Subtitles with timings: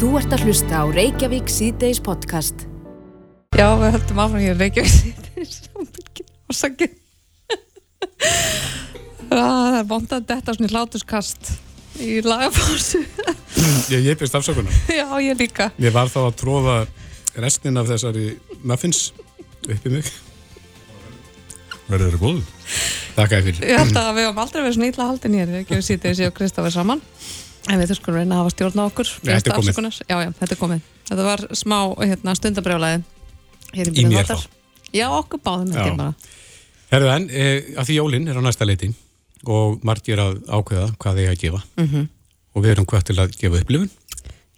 [0.00, 2.62] Þú ert að hlusta á Reykjavík síðdeis podcast.
[3.52, 6.86] Já, við höldum áfram hér Reykjavík síðdeis og sagði
[9.28, 11.50] Það er bóndað að detta svona í hlátuskast
[12.00, 13.02] í lagafásu
[13.92, 14.80] Ég, ég byrst afsökunar.
[15.02, 16.78] Já, ég líka Ég var þá að tróða
[17.36, 18.24] restin af þessari
[18.64, 19.02] muffins
[19.68, 20.08] upp í mig.
[21.90, 22.48] Verður þeirra góðu?
[23.20, 23.68] Takk að fyrir.
[23.68, 26.40] Ég held að við höfum aldrei verið svona ítla haldin hér Reykjavík síðdeis ég og
[26.40, 27.04] Kristoffer saman
[27.68, 30.00] En við þurfum að hafa stjórn á okkur Já, þetta er komið.
[30.08, 33.02] Já, já, þetta er komið Þetta var smá hérna, stundabrjálæði
[33.76, 34.36] hér Í mér þá.
[34.94, 36.14] Já, okkur báðum
[36.90, 37.46] Herðu en, e,
[37.78, 38.88] að því jólinn er á næsta leiti
[39.46, 41.60] og margir að ákveða hvað þeir að gefa.
[41.78, 42.08] Mhm.
[42.50, 43.90] Og við erum hvað til að gefa upplifun.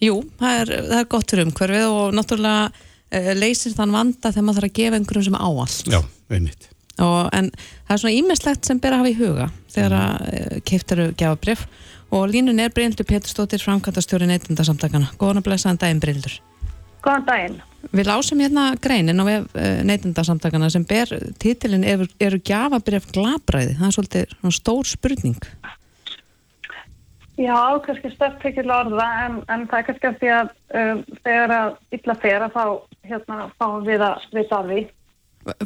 [0.02, 4.46] Jú, það er, það er gott fyrir umhverfið og náttúrulega uh, leysir þann vanda þegar
[4.48, 5.92] maður þarf að gefa einhverjum sem á allt.
[5.92, 6.00] Já,
[6.32, 6.68] einmitt.
[7.02, 10.56] Og, en það er svona ímestlegt sem ber að hafa í huga þegar að uh,
[10.68, 11.66] keift eru gefabrif
[12.12, 15.12] og línun er Bryndur Péturstóttir framkvæmtastjóri neytundasamtakana.
[15.20, 16.34] Góðan að blessaðan daginn Bryndur.
[17.02, 17.60] Góðan daginn.
[17.90, 19.42] Við lásum hérna greinin á uh,
[19.88, 21.10] neytundasamtakana sem ber
[21.42, 23.78] titilin eru, eru gefabrif glabræði.
[23.80, 25.40] Það er svolítið stór spurning.
[27.40, 31.54] Já, kannski stert tekil orða en, en það er kannski af því að um, þegar
[31.56, 32.64] að illa fer að þá
[33.08, 34.82] hérna fáum við að vita af því.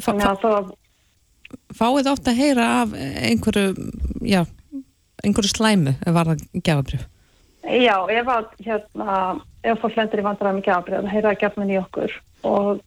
[0.01, 0.11] Fá,
[0.47, 0.71] að
[1.75, 3.89] fáið átt að heyra af einhverju,
[4.25, 4.41] já,
[5.25, 7.05] einhverju slæmu var það gefabrif.
[7.67, 9.15] Já, ef að hérna,
[9.67, 12.13] ef fólk lendur í vandræðum gjafabrið, það heyra að gefna í okkur
[12.47, 12.83] og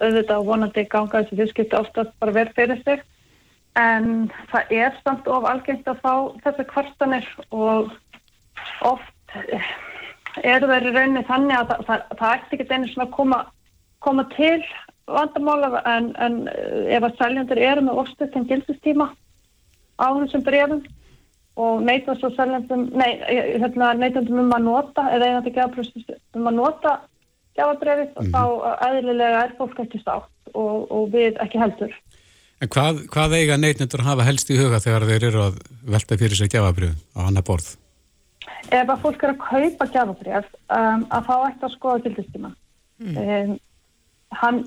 [0.00, 3.02] auðvitað vonandi ganga þessi viðskipti oftast bara verð fyrir sig
[3.78, 7.92] en það er samt of algengt að fá þessar kvartanir og
[8.88, 9.68] oft eh,
[10.42, 13.42] eru þeir í rauninni þannig að það, það, það ætti ekki einu svona að koma,
[14.04, 14.58] koma til
[15.12, 19.08] vandamála en, en eh, ef að seljandur eru með ofstuðt en gildistíma
[20.00, 20.84] á þessum brefum
[21.60, 23.10] og neita svo seljandum, nei,
[23.60, 26.94] hérna, neitandum um að nota eða einandi gefabröfs um að nota
[27.58, 28.42] gefabrefið og þá
[28.88, 31.92] eðlilega er fólk ekki státt og, og við ekki heldur.
[32.62, 35.58] En hvað, hvað eiga neytnendur hafa helst í huga þegar þeir eru að
[35.94, 37.74] velta fyrir sig gefabrið á annar borð?
[38.70, 42.52] Ef að fólk er að kaupa gefabref um, að þá ætti að skoða gildistíma.
[43.02, 43.56] Um,
[44.38, 44.60] hann,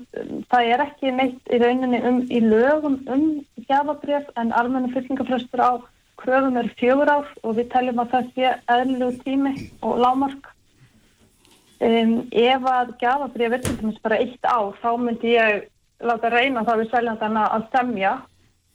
[0.52, 3.26] það er ekki neitt í rauninni um, í lögum um
[3.64, 5.72] gefabref en almenna fylgingafröstur á
[6.20, 9.54] kröfum er fjögur ár og við teljum að það sé eðlilegu tími
[9.84, 10.52] og lámark.
[11.76, 15.66] Um, ef að gafabrið er til dæmis bara eitt ár þá myndi ég
[16.00, 18.12] láta reyna það við seljandana að semja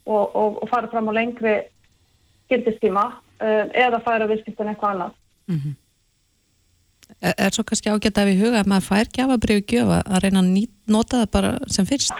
[0.06, 1.56] og, og, og fara fram á lengri
[2.50, 5.18] gildistíma um, eða færa viðskiptin eitthvað annað.
[7.20, 10.44] Er, er svo kannski ágætt að við huga að maður fær gefabrif gjöfa að reyna
[10.44, 10.62] að
[10.94, 12.14] nota það bara sem fyrst?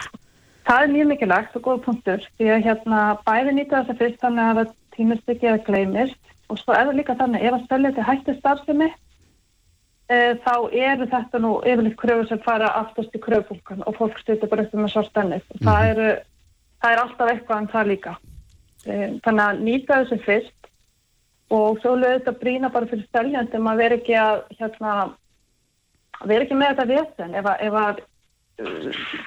[0.66, 4.22] Það er mjög mikilvægt og góð punktur því að hérna bæði nýta þess að fyrst
[4.22, 8.06] þannig að tímist ekki að gleymist og svo er það líka þannig ef að seljandi
[8.08, 8.88] hætti starfsemi
[10.12, 14.50] e, þá eru þetta nú yfirleitt kröfur sem fara aftast í kröfbúlkan og fólk styrta
[14.50, 15.47] bara upp með svart ennið.
[15.56, 16.10] Mm það, eru,
[16.82, 18.14] það er alltaf eitthvað en það líka.
[18.84, 18.92] E,
[19.25, 20.70] þannig að nýta þessu fyrst
[21.53, 24.94] og svo lögðu þetta brína bara fyrir seljandum að vera ekki að hérna,
[26.24, 28.03] vera ekki með þetta vesen ef að, ef að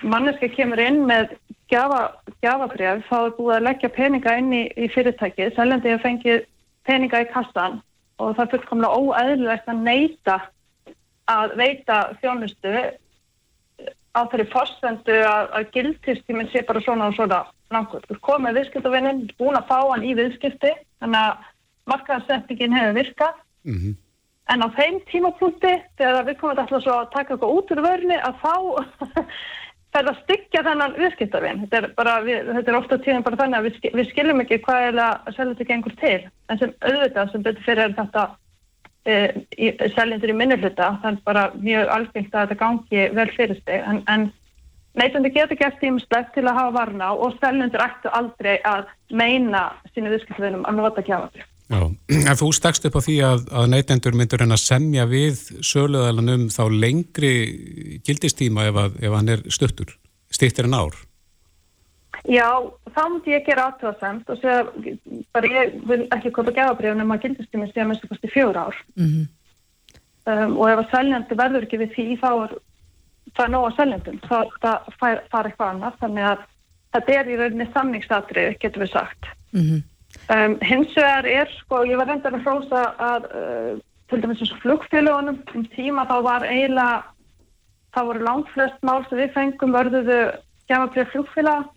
[0.03, 1.35] manneska kemur inn með
[1.71, 2.01] gjafa,
[2.43, 6.45] gjafabref þá er búið að leggja peninga inn í, í fyrirtæki seljandi hefur fengið
[6.85, 7.81] peninga í kassan
[8.21, 10.37] og það er fullkomlega óæðilegt að neyta
[11.31, 12.75] að veita þjónustu
[14.15, 17.41] á þeirri fórstendu að, að gildtistíminn sé bara svona og svona
[17.73, 18.05] langur.
[18.07, 20.71] Þú komið viðskiptavinnin, búin að fá hann í viðskipti
[21.01, 21.49] þannig að
[21.89, 23.93] markaðarsettingin hefur virkað Mm -hmm.
[24.53, 28.17] En á þeim tímapunkti, þegar við komum alltaf svo að taka eitthvað út úr vörni,
[28.21, 28.53] að þá
[29.95, 31.61] fer að styggja þennan viðskiptavinn.
[31.65, 34.99] Þetta er, þetta er ofta tíðan bara þannig að við, við skiljum ekki hvað er
[35.05, 36.17] að selja þetta gengur til.
[36.51, 38.25] En sem auðvitað sem betur fyrir þetta
[39.05, 39.15] e,
[39.95, 43.81] seljendur í minnuluta, er bara mjög algengt að þetta gangi vel fyrir sig.
[43.81, 44.29] En, en
[44.99, 50.13] neytandi getur gert tímislegt til að hafa varna og seljendur ættu aldrei að meina sínu
[50.13, 51.49] viðskiptavinnum að nota kjafafri.
[51.65, 51.81] Já,
[52.29, 56.33] en þú stakst upp á því að, að neytendur myndur en að semja við söluðalan
[56.35, 57.33] um þá lengri
[58.05, 59.95] gildistíma ef, að, ef hann er stuttur,
[60.29, 60.99] stýttir en ár.
[62.29, 62.49] Já,
[62.93, 64.61] þá myndi ég gera aðtöðasemt og segja,
[65.33, 68.77] bara ég vil ekki köpa gefabrifun um að gildistími sé að minnstu kosti fjögur ár.
[68.97, 69.25] Mm
[70.25, 72.53] Um, og ef að seljandi verður ekki við því, þá er
[73.37, 74.15] það nóg að seljandum.
[74.23, 76.45] Það, það fær, fær eitthvað annað, þannig að
[76.95, 79.29] þetta er í rauninni samningsatrið, getur við sagt.
[79.67, 79.83] -hmm.
[80.33, 83.75] Um, hins vegar er, sko, ég var reyndar að hrósa að, uh,
[84.09, 87.03] til dæmis eins og flugfélagunum, um tíma þá var eiginlega,
[87.93, 90.19] þá voru langt flest mál sem við fengum vörðuðu
[90.69, 91.69] gefabrif flugfélaga.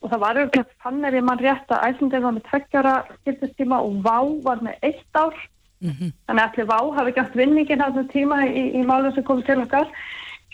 [0.00, 2.94] Og það var auðvitað þannig ég mann rétt að æslandið var með tveggjara
[3.26, 5.36] gildistíma og vá var með eitt ár.
[5.80, 6.12] -hmm.
[6.26, 9.58] þannig að allir vá hafi gætt vinningin þessum tíma í, í málum sem komið til
[9.64, 9.90] okkar.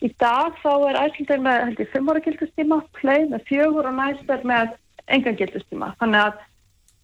[0.02, 3.98] Í dag þá er æslandir með held ég fimm ára gildustíma, play með fjögur og
[3.98, 4.72] næst er með
[5.06, 6.40] engan gildustíma þannig að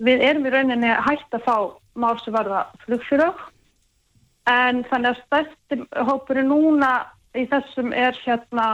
[0.04, 1.56] við erum í rauninni hægt að fá
[1.98, 3.40] mál sem verða flugfyrög
[4.48, 6.92] en þannig að stærsti hópur núna
[7.36, 8.68] í þessum er hérna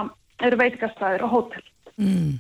[0.44, 1.64] eru veitikastæðir og hótel
[1.96, 2.34] mm.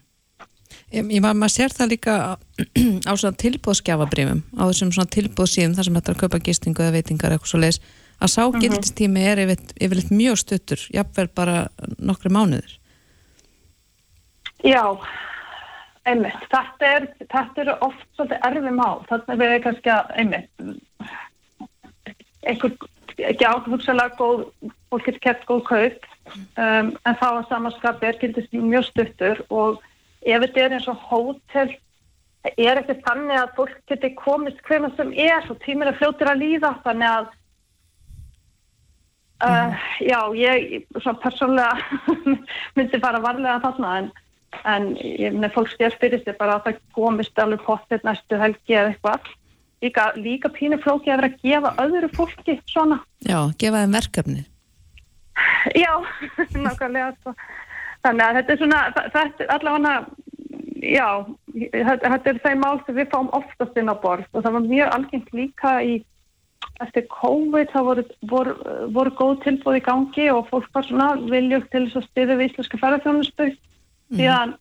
[0.94, 5.98] Ég, ég maður sér það líka á svona tilbúðskjafabrifum á þessum svona tilbúðsíðum þar sem
[5.98, 7.80] þetta er að kaupa gistingu eða veitingar eitthvað svo leiðis
[8.20, 8.62] að sá uh mhm.
[9.18, 12.78] er yfirleitt mjög stuttur jafnvel bara nokkru mánuður
[14.64, 14.84] Já
[16.08, 18.66] einmitt, þetta er, þetta er oft svolítið erfið
[19.08, 20.64] þannig að við erum kannski að einmitt
[22.44, 22.74] einhver,
[23.30, 24.44] ekki áhugslega góð,
[24.92, 29.80] fólk getur kert góð kaup um, en þá að samanskapi er gildistími mjög stuttur og
[30.24, 31.72] ef þetta er eins og hótel
[32.52, 36.42] er ekki þannig að fólk geti komist hvernig sem er og tíminn er fljóttir að
[36.42, 37.30] líða þannig að
[39.44, 39.78] uh, mm.
[40.10, 41.74] já, ég svona persónlega
[42.76, 44.12] myndi bara varlega þarna en,
[44.68, 48.76] en ég myndi fólk stjórn fyrir sig bara að það komist alveg potið næstu helgi
[48.76, 49.30] eða eitthvað.
[49.84, 53.00] Líka, líka pínu flóki að vera að gefa öðru fólki svona.
[53.26, 54.44] Já, gefa þeim verkefni.
[55.76, 55.92] Já,
[56.64, 57.34] nákvæmlega sko.
[58.04, 59.94] Þannig að þetta er svona, þetta er allavega,
[60.84, 61.08] já,
[61.72, 64.26] þetta er þeim mál sem við fáum oftast inn á borð.
[64.32, 65.94] Og það var mjög algengt líka í,
[66.84, 68.56] eftir COVID, það voru, voru,
[68.96, 72.52] voru góð tilbúð í gangi og fólk var svona viljúkt til þess að stiða við
[72.52, 73.56] íslenska ferðarfjónusbygg
[74.12, 74.20] mm.
[74.34, 74.54] að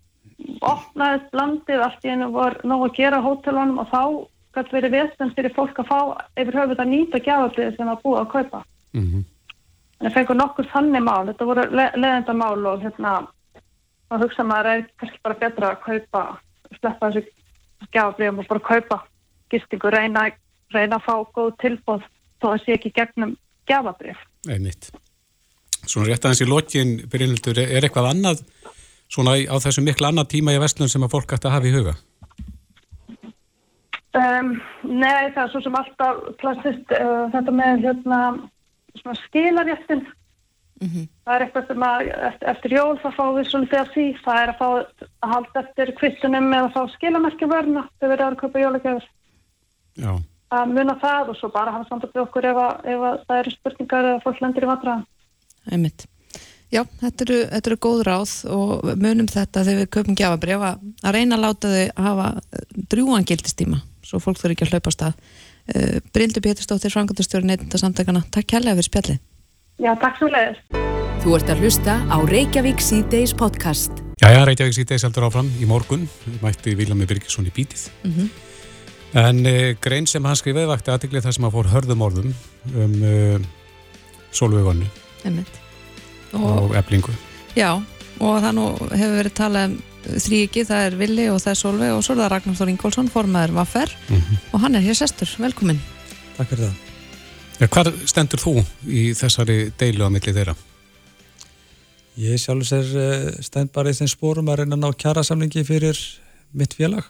[0.64, 4.02] opnaðist landið allt í hennu voru nógu að gera hótelunum og þá
[4.54, 6.00] gæti verið vestan fyrir fólk að fá
[6.40, 8.66] yfir höfuð að nýta gjafablið sem að búa að kaupa.
[8.94, 9.24] Mm -hmm
[10.04, 13.14] en það fengur nokkur þannig mál, þetta voru le leðenda mál og hérna
[14.10, 16.24] þá hugsa maður er kannski bara betra að kaupa
[16.80, 17.24] sleppa þessu
[17.94, 19.00] gjafabrýðum og bara kaupa
[19.54, 20.26] gistingu, reyna,
[20.76, 22.04] reyna að fá góð tilbóð
[22.42, 23.36] þó að sé ekki gegnum
[23.70, 24.20] gjafabrýð.
[24.50, 24.90] Einmitt.
[25.84, 28.44] Svona rétt aðeins í lokin, Brynildur, er eitthvað annað
[29.12, 31.76] svona á þessu miklu annað tíma í vestlun sem að fólk ætti að hafa í
[31.76, 31.94] huga?
[34.14, 38.20] Um, nei, það er svo sem alltaf klassist uh, þetta með hérna
[39.00, 40.04] svona skilarjættin
[40.84, 41.08] mm -hmm.
[41.26, 44.42] það er eitthvað sem að eftir, eftir jól það fáum við svolítið af því það
[44.42, 44.68] er að fá
[45.24, 49.10] að halda eftir kvittunum eða að fá skilamerkjavörna þegar við erum að kaupa jólagjafur
[50.54, 53.52] að muna það og svo bara hafa samtalið okkur ef, að, ef að það eru
[53.52, 55.06] spurningar eða fólk lendir í vandraðan
[55.72, 56.06] Einmitt.
[56.74, 61.14] Já, þetta eru, þetta eru góð ráð og munum þetta þegar við köpum gjafabrif að
[61.14, 62.30] reyna að láta þau að hafa
[62.90, 65.20] drjúan gildistíma svo fólk þurfi ekki að hlaupa á stað
[65.64, 68.24] Uh, Brildur Péturstóttir, Frankundastjóri neittunda samtakana.
[68.36, 69.22] Takk kærlega fyrir spjallið.
[69.80, 70.60] Já, takk svo leiðis.
[71.24, 74.04] Þú ert að hlusta á Reykjavík C-Days podcast.
[74.20, 76.04] Já, já, Reykjavík C-Days heldur áfram í morgun.
[76.44, 77.88] Mætti Viljámi Birgisson í bítið.
[78.04, 78.30] Mm -hmm.
[79.24, 82.34] En uh, grein sem hann skrifaði vakti aðtiklið þar sem að fór hörðum orðum
[82.76, 83.40] um uh,
[84.32, 84.90] solvögunni
[86.34, 87.16] og, og eblingu.
[87.56, 87.72] Já,
[88.20, 91.94] og það nú hefur verið talað um þrýki, það er Vili og það er Solveig
[91.96, 94.42] og svo er það Ragnar Þór Ingólfsson, formaður Vaffer mm -hmm.
[94.52, 95.80] og hann er hér sestur, velkomin
[96.38, 96.74] Takk fyrir það
[97.60, 100.56] ja, Hvað stendur þú í þessari deilu á milli þeirra?
[102.18, 105.98] Ég sjálfur sér eh, stend bara í þeim spórum að reyna að ná kjærasamlingi fyrir
[106.54, 107.04] mitt félag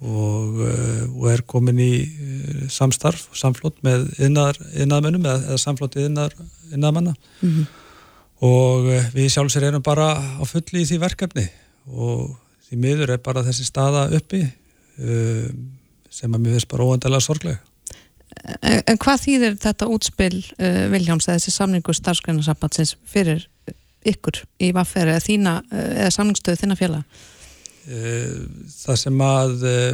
[0.00, 5.96] og, eh, og er komin í eh, samstarf og samflót með yðnaðmennum eða, eða samflót
[5.96, 7.66] yðnaðmanna mm -hmm.
[8.44, 11.48] Og við sjálfur sér erum bara á fulli í því verkefni
[11.88, 12.36] og
[12.68, 15.64] því miður er bara þessi staða uppi um,
[16.12, 17.62] sem að mér finnst bara óendalega sorglega.
[18.62, 23.46] En, hvað þýðir þetta útspil uh, Viljáms eða þessi samningu starfsgreinarsambatsins fyrir
[24.08, 27.02] ykkur í vafferi eða, þína, uh, eða samningstöðu þína fjalla?
[27.88, 28.44] Uh,
[28.76, 29.92] það sem að uh,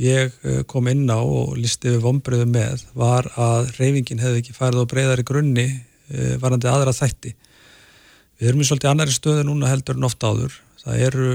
[0.00, 0.38] ég
[0.70, 4.90] kom inn á og listi við vonbröðu með var að reyfingin hefði ekki farið á
[4.92, 5.68] breyðari grunni
[6.36, 7.30] varandi aðra þætti.
[8.40, 10.58] Við erum í svolítið annari stöðu núna heldur en ofta áður.
[10.84, 11.28] Það eru,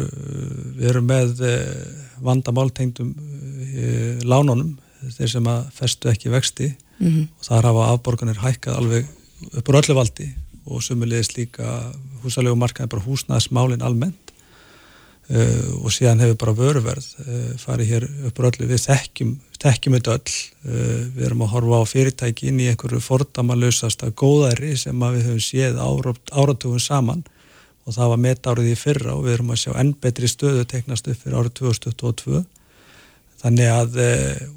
[0.77, 1.87] við erum með eh,
[2.21, 4.75] vandamáltengdum eh, lánunum,
[5.15, 6.73] þeir sem að festu ekki vexti.
[6.99, 7.27] Mm -hmm.
[7.39, 9.05] og þar hafa afborganir hækkað alveg
[9.55, 10.27] uppur öllu valdi
[10.67, 14.28] og sumulegis líka húsalegu markaði bara húsnæðismálin almennt
[15.29, 20.15] uh, og síðan hefur bara vöruverð uh, farið hér uppur öllu, við þekkjum þekkjum þetta
[20.15, 25.27] öll, uh, við erum að horfa á fyrirtæki inn í einhverju fordamalösasta góðæri sem við
[25.27, 27.25] höfum séð áratugum saman.
[27.87, 31.07] Og það var metárið í fyrra og við erum að sjá enn betri stöðu teknast
[31.09, 32.43] upp fyrir árið 2022
[33.39, 33.95] þannig að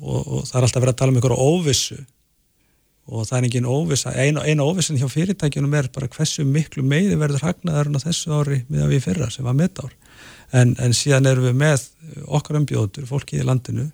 [0.02, 1.96] og, og það er alltaf verið að tala um einhverju óvissu.
[3.08, 4.12] Og það er engin óvissa.
[4.12, 8.60] Eina, eina óvissin hjá fyrirtækjunum er bara hversu miklu meiri verður hagnaðarinn á þessu ári
[8.68, 9.94] miðan við fyrra sem var metár
[10.52, 11.86] en, en síðan erum við með
[12.26, 13.88] okkar umbjóður, fólki í landinu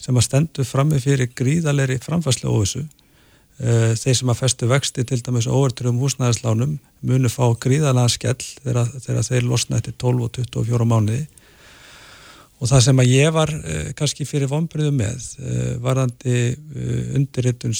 [0.00, 5.20] sem að stendu frammi fyrir gríðalegri framfæslega óvissu uh, þeir sem að festu vexti til
[5.24, 10.88] dæmis óvertröfum húsnæðislánum munu fá gríðalega skell þegar, þegar þeir losna eftir 12 og 24
[10.90, 11.24] mánuði.
[12.62, 16.40] Og það sem að ég var uh, kannski fyrir vonbyrðu með uh, varandi
[17.14, 17.74] undirritun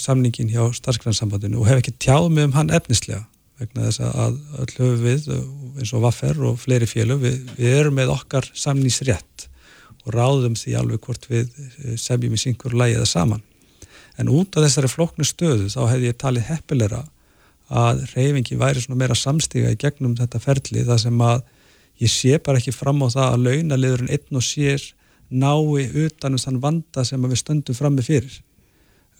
[0.00, 3.24] samningin hjá starfsgrænsambandinu og hef ekki tjáð með um hann efnislega
[3.60, 5.26] vegna þess að öll höfu við
[5.78, 9.48] eins og Vaffer og fleiri félög við, við erum með okkar samningsrétt
[10.04, 13.42] og ráðum því alveg hvort við eh, semjum í syngur lægiða saman.
[14.20, 17.02] En út af þessari floknu stöðu þá hefði ég talið heppilera
[17.74, 21.46] að reyfingi væri svona meira samstíga í gegnum þetta ferli þar sem að
[22.02, 24.82] ég sé bara ekki fram á það að launaliðurinn einn og sér
[25.30, 28.36] nái utanum þann vanda sem við stöndum fram með fyrir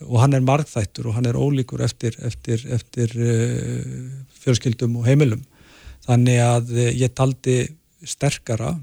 [0.03, 3.85] og hann er margþættur og hann er ólíkur eftir, eftir, eftir uh,
[4.43, 5.45] fjölskyldum og heimilum
[6.05, 7.61] þannig að uh, ég taldi
[8.05, 8.73] sterkara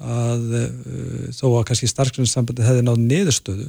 [0.00, 3.66] að uh, þó að kannski starfsgrunnsambandi hefði náðu niðurstöðu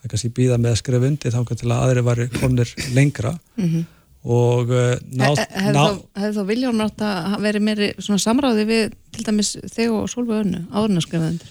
[0.00, 3.64] að kannski býða með að skrifa undir þá til að aðri var konir lengra mm
[3.68, 3.86] -hmm.
[4.34, 4.74] og
[5.12, 10.46] nátt Hefði þá Viljón nátt að veri meiri samráði við til dæmis þeg og Solveig
[10.46, 11.48] Önnu áðurinn að skrifa undir?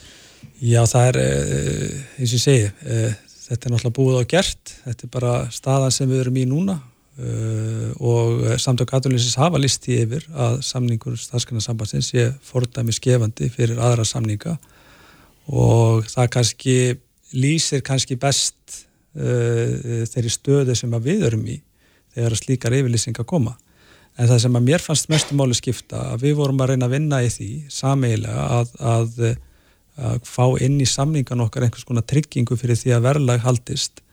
[0.60, 1.18] Já það er
[2.20, 2.72] eins og ég segi
[3.50, 4.74] þetta er náttúrulega búið á gert.
[4.86, 9.98] Þetta er bara staðan sem við erum í núna uh, og samtök aðlýsins hafa listi
[10.04, 14.58] yfir að samningur staðskanarsambansins sé fordæmi skefandi fyrir aðra samninga.
[15.50, 16.78] Og það kannski
[17.34, 18.84] lýsir kannski best
[19.18, 21.58] uh, þeirri stöðu sem við erum í
[22.14, 23.58] þegar slíkar yfirlýsingar koma.
[24.20, 27.22] En það sem að mér fannst mestumáli skipta að við vorum að reyna að vinna
[27.24, 29.22] í því sameilega að, að
[30.00, 34.04] að fá inn í samningan okkar einhvers konar tryggingu fyrir því að verðlag haldist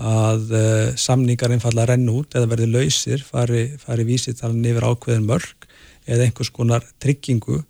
[0.00, 5.66] að uh, samningar einfalla renn út eða verði lausir, fari, fari vísitalinn yfir ákveðin mörg
[6.08, 7.60] eða einhvers konar tryggingu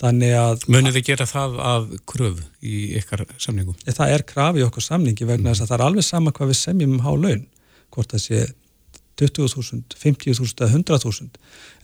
[0.00, 0.66] þannig að...
[0.70, 3.76] Munið þið gera það af kröfu í ykkar samningum?
[3.84, 5.66] Það er krafi í okkur samningi vegna þess mm.
[5.66, 7.44] að það er alveg sama hvað við semjum um há laun,
[7.90, 8.42] hvort það sé
[9.20, 11.28] 20.000, 50.000 eða 100.000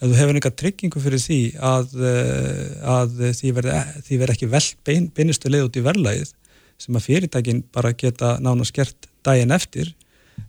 [0.01, 4.65] ef þú hefur einhver tryggingu fyrir því að, eh, að því verði ver ekki vel
[4.89, 6.33] bein, beinustu leið út í verðlægið
[6.81, 9.93] sem að fyrirtækin bara geta nána skert daginn eftir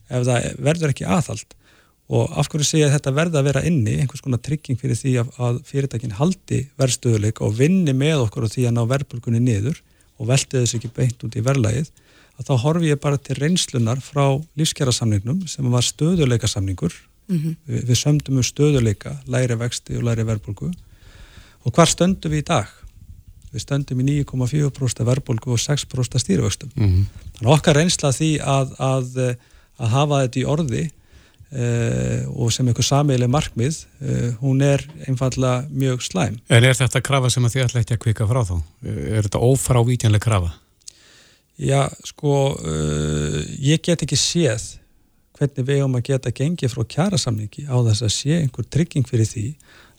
[0.09, 1.55] ef það verður ekki aðhald.
[2.07, 5.31] Og af hverju segja þetta verða að vera inni einhvers konar trygging fyrir því að,
[5.43, 9.81] að fyrirtækin haldi verðstöðuleik og vinni með okkur og því að ná verðbulgunni niður
[10.17, 11.91] og velti þess ekki beint út í verðlægið
[12.37, 16.93] að þá horfi ég bara til reynslunar frá lífskjærasamningnum sem var stöðuleika samningur
[17.27, 17.55] mm -hmm.
[17.67, 20.71] við, við sömdum um stöðuleika, læri vexti og læri verbulgu
[21.63, 22.67] og hvar stöndum við í dag?
[23.53, 27.03] Við stöndum í 9,4% verbulgu og 6% stýrivöxtum mm -hmm.
[27.37, 29.35] þannig okkar reynsla því að, að,
[29.79, 30.91] að hafa þetta í orði
[31.47, 36.99] Uh, og sem einhver sameileg markmið uh, hún er einfalla mjög slæm En er þetta
[36.99, 38.57] krafa sem að þið ætla ekki að kvika frá þá?
[38.83, 40.51] Er þetta ófrávítjanlega krafa?
[41.57, 44.75] Já, sko, uh, ég get ekki séð
[45.37, 49.25] hvernig við höfum að geta gengið frá kjærasamningi á þess að sé einhver trygging fyrir
[49.25, 49.45] því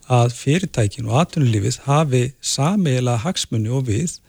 [0.07, 4.21] að fyrirtækin og atvinnulífið hafi sameigilega hagsmunni og við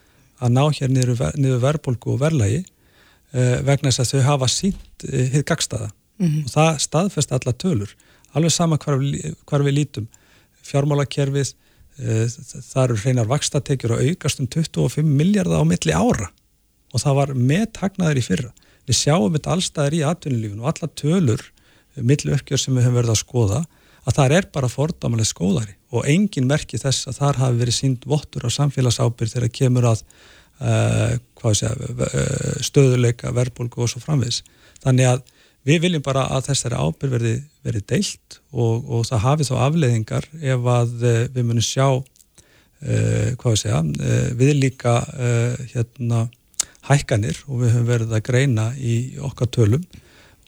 [0.42, 5.06] að ná hér niður, niður verðbólku og verðlægi uh, vegna þess að þau hafa sínt
[5.06, 6.44] uh, hitt gagstaða mm -hmm.
[6.50, 7.94] og það staðfest alla tölur,
[8.34, 8.98] alveg sama hvar,
[9.46, 10.10] hvar við lítum.
[10.66, 11.54] Fjármálakerfið,
[11.98, 16.30] það eru hreinar vakstatekjur og aukast um 25 miljardar á milli ára
[16.94, 18.54] og það var meðtagnaður í fyrra.
[18.90, 23.00] Við sjáum þetta allstaðir í atvinnulífinu og alla tölur eh, millu uppgjör sem við höfum
[23.02, 23.62] verið að skoða
[24.10, 28.06] að það er bara fordamalega skóðari og engin merki þess að þar hafi verið sínd
[28.10, 30.04] vottur á samfélagsábyrg þegar kemur að
[30.62, 31.16] uh,
[31.54, 34.44] segja, uh, stöðuleika, verbulgu og svo framviðs.
[34.84, 35.24] Þannig að
[35.68, 37.34] við viljum bara að þessari ábyrg verði,
[37.66, 41.90] verði deilt og, og það hafi þá afleiðingar ef að uh, við munum sjá
[42.80, 43.80] hvað við segja,
[44.40, 44.92] við líka
[45.74, 46.22] hérna
[46.90, 49.86] hækkanir og við höfum verið að greina í okkar tölum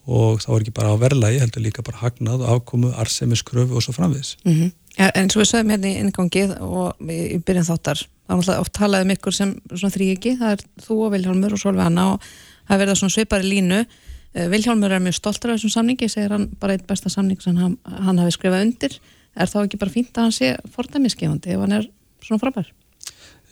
[0.02, 3.94] og þá er ekki bara á verðlægi, heldur líka bara hagnað afkomu, arsemiskröfu og svo
[3.94, 4.36] framviðs.
[4.44, 4.72] Mm -hmm.
[4.98, 8.72] ja, en svo við sögum hérna í inngangið og í byrjun þáttar, þá alltaf oft
[8.72, 12.20] talað um ykkur sem þrýegi, það er þú og Vilhjálmur og Solveig Anna og
[12.68, 13.86] það verða svona sveipari línu.
[14.34, 17.56] Eh, Vilhjálmur er mjög stoltur af þessum samningi, segir hann bara einn besta samning sem
[17.56, 18.98] hann, hann hafi skrifað undir.
[19.36, 21.88] Er þá ekki bara fínt að hann sé fordæmiskefandi ef hann er
[22.20, 22.72] svona frábær?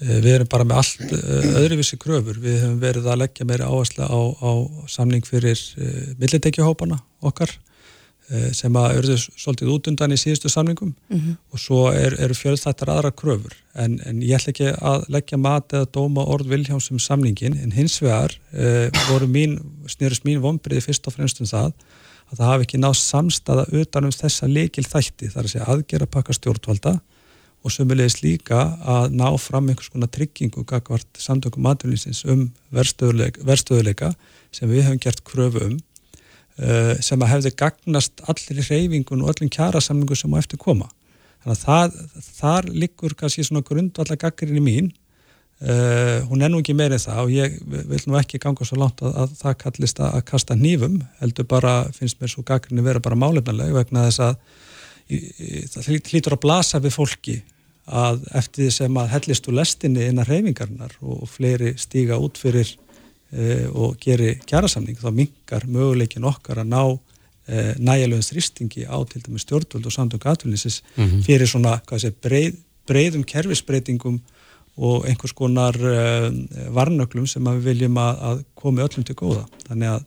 [0.00, 2.38] Eh, við erum bara með allt eh, öðruvísi kröfur.
[2.40, 4.50] Við hefum verið að leggja meira áherslu á, á
[4.88, 7.52] samning fyrir uh, millitekjuhópana okkar
[8.54, 11.32] sem að örðu svolítið út undan í síðustu samningum mm -hmm.
[11.50, 13.56] og svo eru er fjöldþættar aðra kröfur.
[13.74, 17.98] En, en ég ætla ekki að leggja mat eða dóma orð Viljámsum samningin en hins
[17.98, 21.72] vegar uh, mín, snýrist mín vonbriði fyrst og fremst um það
[22.30, 26.32] að það hafi ekki nátt samstaða utanum þessa leikil þætti þar að segja aðgera pakka
[26.32, 27.00] stjórnvalda
[27.60, 34.14] og sömulegis líka að ná fram einhvers konar tryggingu gagvart samtökum maturlýsins um verðstöðuleika
[34.54, 39.52] sem við hefum gert kröfu um uh, sem að hefði gagnast allir reyfingun og öllum
[39.52, 40.88] kjærasamningu sem á eftir koma.
[41.44, 42.00] Þannig að það,
[42.40, 44.90] þar liggur kannski svona grundvallar gaggrinni mín
[45.60, 49.02] Uh, hún er nú ekki meirið það og ég vil nú ekki ganga svo langt
[49.04, 53.02] að, að það kallist að, að kasta nýfum heldur bara, finnst mér svo gaggrinni vera
[53.04, 54.38] bara málefnileg vegna þess að
[55.10, 57.40] það hlýtur að blasa við fólki
[57.90, 62.68] að eftir því sem að hellist úr lestinni innan reyfingarnar og fleiri stíga út fyrir
[62.70, 69.22] uh, og geri kjærasamning þá mingar möguleikin okkar að ná uh, nægilegum þrýstingi á til
[69.26, 71.22] dæmis stjórnvöld og samtök atvinnisis mm -hmm.
[71.26, 74.20] fyrir svona sé, breið, breiðum kerfisbreytingum
[74.76, 76.30] og einhvers konar uh,
[76.70, 79.46] varnöglum sem við viljum að, að komi öllum til góða.
[79.68, 80.04] Þannig að,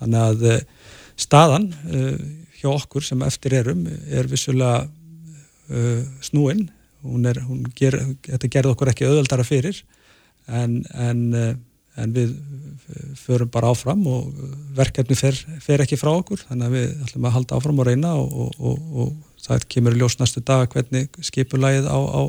[0.00, 0.60] þannig að uh,
[1.16, 2.18] staðan uh,
[2.58, 4.88] hjá okkur sem eftir erum er vissulega
[6.24, 6.68] snúinn.
[7.04, 7.94] Hún er, hún ger,
[8.26, 9.76] þetta gerði okkur ekki auðvöldara fyrir
[10.48, 11.20] en, en,
[11.94, 12.32] en við
[13.20, 14.32] förum bara áfram og
[14.76, 18.14] verkefni fer, fer ekki frá okkur þannig að við ætlum að halda áfram og reyna
[18.18, 22.22] og, og, og, og það kemur í ljós næstu dag hvernig skipulagið á, á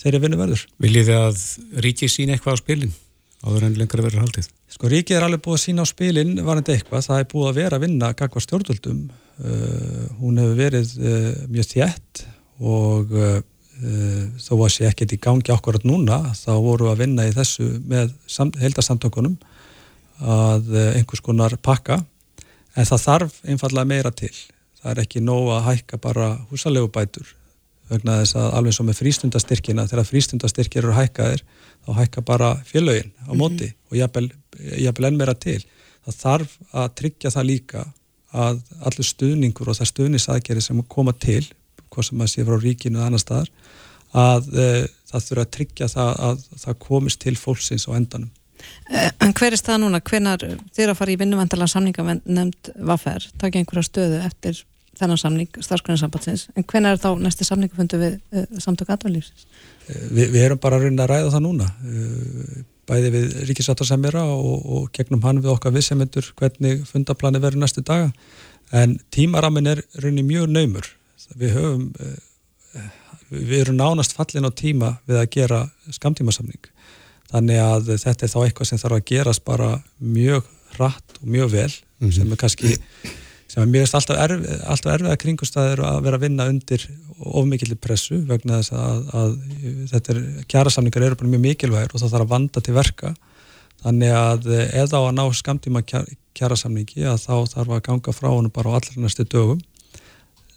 [0.00, 0.66] þeirri vinnu verður.
[0.80, 1.40] Viljið þið að
[1.86, 2.94] ríkið sína eitthvað á spilin
[3.40, 4.50] áður en lengra verður haldið?
[4.70, 7.60] Sko ríkið er alveg búið að sína á spilin varandi eitthvað, það er búið að
[7.60, 9.14] vera að vinna gagvar stjórnvöldum uh,
[10.20, 12.22] hún hefur verið uh, mjög þjætt
[12.60, 13.40] og uh,
[14.36, 18.12] þó að sé ekkert í gangi ákvarðat núna, þá voru að vinna í þessu með
[18.60, 19.38] heldarsamtökunum
[20.20, 20.66] að
[20.98, 22.02] einhvers konar pakka.
[22.76, 24.34] En það þarf einfallega meira til.
[24.82, 27.32] Það er ekki nóg að hækka bara húsalegubætur
[27.90, 31.42] vegna þess að alveg svo með frístundastyrkina þegar frístundastyrkir eru hækkaðir
[31.86, 33.88] þá hækka bara fjölaugin á móti mm -hmm.
[33.88, 35.64] og jafnvel enn meira til.
[36.04, 37.86] Það þarf að tryggja það líka
[38.30, 41.42] að allir stuðningur og það stuðnisaðgeri sem koma til
[41.90, 43.50] hvað sem að sé frá ríkinu eða annar staðar
[44.20, 44.66] að e,
[45.10, 48.30] það þurfa að tryggja það að það komist til fólksins á endanum
[48.90, 50.02] eh, En hver er það núna?
[50.02, 50.46] Hvenar
[50.76, 54.64] þér að fara í vinnumvendala samninga nefnd vaffer, taka einhverja stöðu eftir
[55.00, 59.46] þennan samning starfsgrunarsambatsins en hvenna er þá næsti samningafundu við uh, samtök aðvalífsins?
[59.86, 64.88] Eh, Vi, við erum bara að ræða það núna uh, bæði við ríkisáttarsemjara og, og
[64.96, 68.10] gegnum hann við okkar vissemendur hvernig fundaplani verður næstu daga.
[68.74, 70.90] En tímaramin er reyni mjög naumur.
[71.38, 72.18] Við höfum uh,
[73.30, 75.60] við erum nánast fallin á tíma við að gera
[75.94, 76.70] skamtímasamning
[77.30, 79.70] þannig að þetta er þá eitthvað sem þarf að gerast bara
[80.02, 82.14] mjög hratt og mjög vel mm -hmm.
[82.16, 82.76] sem er kannski
[83.50, 86.84] sem er mjög alltaf, erf, alltaf erfiða kringustæðir að vera að vinna undir
[87.18, 89.32] ofmikillir pressu vegna þess að, að
[89.90, 90.20] þetta er,
[90.52, 93.10] kjærasamningar eru bara mjög mikilvægir og það þarf að vanda til verka.
[93.80, 98.54] Þannig að eða á að ná skamtíma kjærasamningi að þá þarf að ganga frá honum
[98.54, 99.64] bara á allir næstu dögum.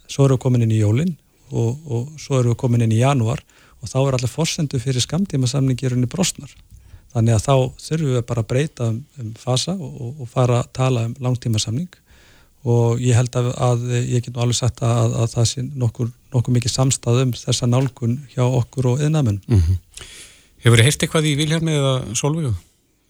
[0.06, 1.15] Svo eru við komin inn í jólinn
[1.49, 3.41] og, og svo eru við komin inn í janúar
[3.82, 6.53] og þá er allir fórsendu fyrir skamtíma samningi í rauninni brostnar.
[7.15, 7.56] Þannig að þá
[7.88, 11.62] þurfum við bara að breyta um, um fasa og, og fara að tala um langtíma
[11.62, 11.89] samning
[12.63, 16.12] og ég held að, að ég get nú alveg sagt að, að það sé nokkur,
[16.34, 19.41] nokkur mikið samstæðum þessa nálgun hjá okkur og yðnamenn.
[19.47, 19.80] Mm -hmm.
[20.63, 22.54] Hefur þið heyrst eitthvað í Viljarmi eða Solvögu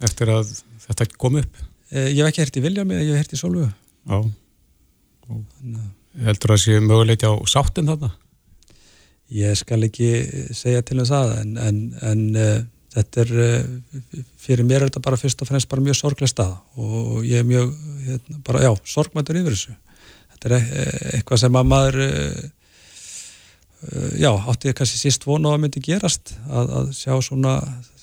[0.01, 0.55] eftir að
[0.87, 1.61] þetta kom upp?
[1.91, 3.69] Eh, ég hef ekki heyrt í Viljarmi, ég hef heyrt í Solvögu.
[4.09, 4.17] Já.
[5.29, 5.45] Og
[6.25, 8.11] heldur það að sé möguleiti á sáttum þarna?
[9.33, 10.09] Ég skal ekki
[10.53, 12.63] segja til þess að en, en, en eh,
[12.93, 16.53] þetta er, eh, fyrir mér er þetta bara fyrst og fremst bara mjög sorglega stað
[16.77, 17.71] og ég er mjög,
[18.07, 19.75] hérna, bara já, sorgmættur yfir þessu.
[20.33, 22.49] Þetta er e-, eitthvað sem að maður, e-,
[24.23, 27.55] já, átti ég kannski síst vonu að myndi gerast, að, að sjá svona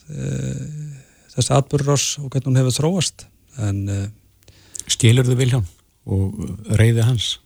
[0.08, 0.30] e,
[1.34, 3.28] þessi atbyrður og hvernig hún hefur þróast.
[3.60, 3.84] En,
[4.90, 5.68] Skilur þið Vilján
[6.10, 6.34] og
[6.78, 7.36] reyði hans?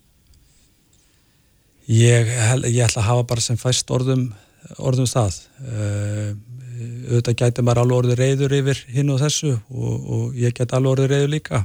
[1.91, 2.31] Ég,
[2.71, 4.31] ég ætla að hafa bara sem fæst orðum,
[4.81, 5.37] orðum það.
[7.05, 10.95] auðvitað gæti maður alveg orðið reyður yfir hinn og þessu og, og ég get alveg
[10.95, 11.61] orðið reyður líka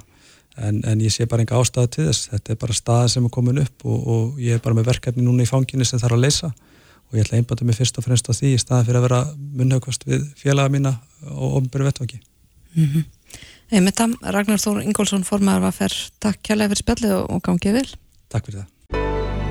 [0.58, 2.30] en, en ég sé bara enga ástæða til þess.
[2.34, 5.26] Þetta er bara staða sem er komin upp og, og ég er bara með verkefni
[5.26, 6.52] núna í fanginu sem þarf að leysa.
[7.10, 9.08] Og ég ætla að einbata mig fyrst og fremst á því í staða fyrir að
[9.08, 9.22] vera
[9.62, 10.92] munhaukvast við félaga mína
[11.34, 13.06] og ofnböru vettvaki mm -hmm.
[13.70, 17.90] Með það, Ragnar Þór Ingólfsson formar var færr takk kjærlega fyrir spjalli og gangið vel.
[18.30, 18.70] Takk fyrir það.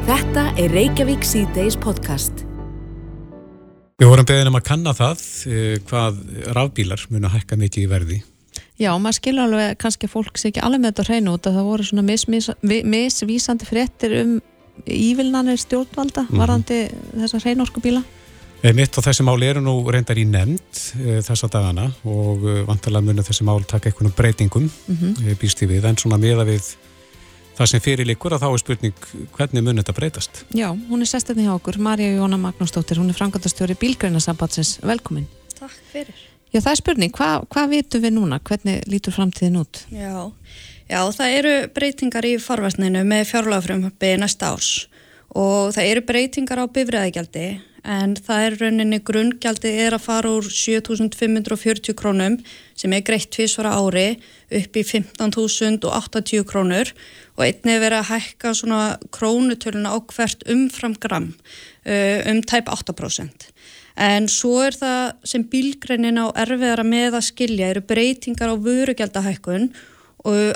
[0.09, 2.33] Þetta er Reykjavík C-Days podcast.
[3.99, 6.19] Við vorum beðin um að kanna það eh, hvað
[6.57, 8.19] rafbílar muni að hækka mikið í verði.
[8.79, 11.67] Já, maður skilur alveg kannski fólk sé ekki alveg með þetta hreinu út að það
[11.67, 14.38] voru svona misvísandi mis, mis, fréttir um
[14.87, 16.38] ívilnanir stjórnvalda mm -hmm.
[16.38, 18.03] varandi þessar hreinorku bíla.
[18.75, 23.07] Mitt og þessi mál eru nú reyndar í nefnd e, þessa dagana og e, vantarlega
[23.07, 25.31] muni þessi mál taka einhvern breytingum mm -hmm.
[25.31, 26.75] e, býst í við en svona miða við
[27.59, 28.95] það sem fyrir líkur að þá er spurning
[29.37, 30.45] hvernig mun þetta breytast?
[30.55, 34.79] Já, hún er sestetni hjá okkur, Marja Jóna Magnúsdóttir, hún er framkvæmdastjóri Bílgröðnarsambatsins.
[34.83, 35.27] Velkomin.
[35.59, 36.28] Takk fyrir.
[36.49, 38.41] Já, það er spurning, Hva, hvað vitum við núna?
[38.41, 39.85] Hvernig lítur framtíðin út?
[39.93, 40.31] Já,
[40.89, 44.71] Já, það eru breytingar í farvarsninu með fjárlagafrumhappi næsta árs
[45.37, 47.49] og það eru breytingar á bifræðigjaldi
[47.85, 52.39] en það er rauninni grunngjaldi er að fara úr 7.540 krónum
[52.79, 54.07] sem er greitt tvísvara ári
[54.49, 56.95] upp í 15.080 krónur
[57.37, 58.83] og einnig verið að hækka svona
[59.13, 61.29] krónutöluna á hvert umfram gram
[61.85, 63.53] uh, um tæp 8%.
[63.99, 69.73] En svo er það sem bílgreinin á erfiðara með að skilja eru breytingar á vörugjaldahækkun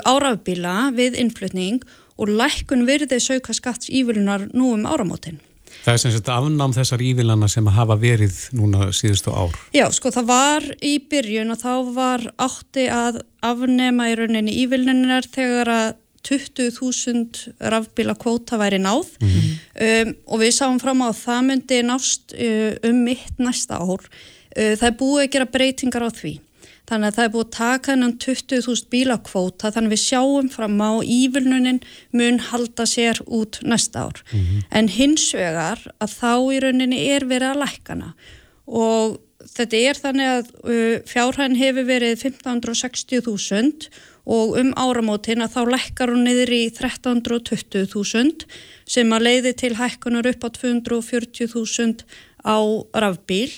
[0.07, 1.81] árafbíla við innflutning
[2.19, 5.41] og lækkun virðið sauka skatts ívilunar nú um áramótin.
[5.83, 9.55] Það er sem sagt afnám þessar ívilana sem hafa verið núna síðustu ár.
[9.75, 15.27] Já, sko það var í byrjun og þá var átti að afnema í rauninni ívilninar
[15.33, 15.89] þegar að
[16.23, 20.07] 20.000 rafbíla kvóta væri náð mm -hmm.
[20.07, 24.01] um, og við sáum fram á að það myndi nást uh, um mitt næsta ár.
[24.57, 26.39] Uh, það er búið að gera breytingar á því.
[26.83, 30.91] Þannig að það er búið að taka hennan 20.000 bílakvóta þannig við sjáum fram á
[30.99, 31.81] ívilnunin
[32.11, 34.23] mun halda sér út næsta ár.
[34.31, 34.63] Mm -hmm.
[34.71, 38.13] En hins vegar að þá í rauninni er verið að lækana
[38.67, 39.19] og
[39.55, 43.39] þetta er þannig að uh, fjárhæn hefur verið 1560.000 og
[44.25, 48.45] um áramótin að þá lækkar hún niður í 1320.000
[48.87, 52.05] sem að leiði til hækkunar upp á 240.000
[52.43, 52.59] á
[53.03, 53.51] rafbíl.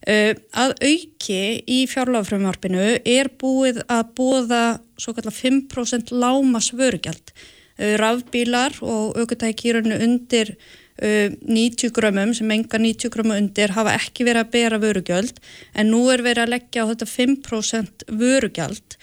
[0.00, 4.64] Að auki í fjárlagafrömmarpinu er búið að bóða
[5.00, 7.32] svo kallar 5% lámas vörugjald.
[7.80, 10.50] Uh, rafbílar og aukutækirunni undir
[11.00, 15.40] uh, 90 grömmum sem enga 90 grömmu undir hafa ekki verið að bera vörugjöld.
[15.72, 19.00] En nú er verið að leggja á þetta 5% vörugjald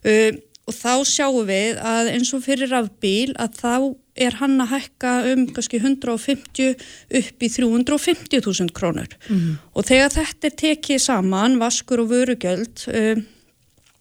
[0.00, 3.74] og þá sjáum við að eins og fyrir rafbíl að þá
[4.20, 6.74] er hann að hækka um kannski 150
[7.20, 9.58] upp í 350.000 krónur mm -hmm.
[9.74, 13.22] og þegar þetta er tekið saman, vaskur og vörugjöld um,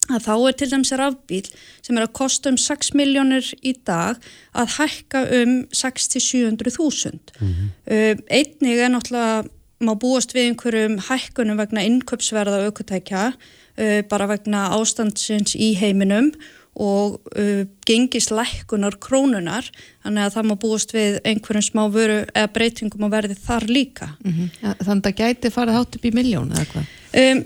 [0.09, 1.45] að þá er til dæmis rafbíl
[1.85, 4.17] sem er að kosta um 6 miljónir í dag
[4.53, 7.69] að hækka um 6-700.000 mm -hmm.
[7.85, 9.47] um, einnig er náttúrulega
[9.79, 16.33] má búast við einhverjum hækkunum vegna innköpsverða aukutækja uh, bara vegna ástandsins í heiminum
[16.77, 19.67] og uh, gengislækkunar krónunar
[20.03, 24.09] þannig að það má búast við einhverjum smá vöru eða breytingum að verði þar líka
[24.19, 24.49] mm -hmm.
[24.61, 26.93] ja, Þannig að það gæti farið hátt upp í miljón eða hvað?
[27.19, 27.43] Um,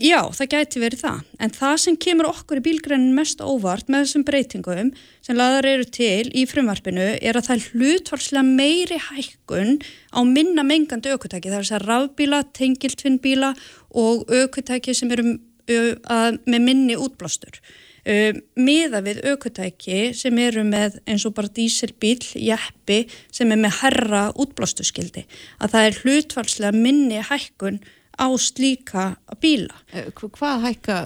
[0.00, 4.06] já, það gæti verið það en það sem kemur okkur í bílgrænin mest óvart með
[4.06, 9.80] þessum breytingum sem laðar eru til í frumvarpinu er að það er hlutvarslega meiri hækkun
[10.16, 13.54] á minna mengandi aukutæki það er þess að rafbíla, tengiltvinnbíla
[13.90, 17.60] og aukutæki sem eru uh, með minni útblástur
[18.02, 23.76] Um, miða við aukutæki sem eru með eins og bara dísilbíl, jæppi sem er með
[23.78, 25.22] herra útblástuskildi
[25.62, 27.78] að það er hlutvalslega minni hækkun
[28.18, 29.04] á slíka
[29.38, 29.78] bíla.
[29.94, 30.96] Eh, hvað hækka,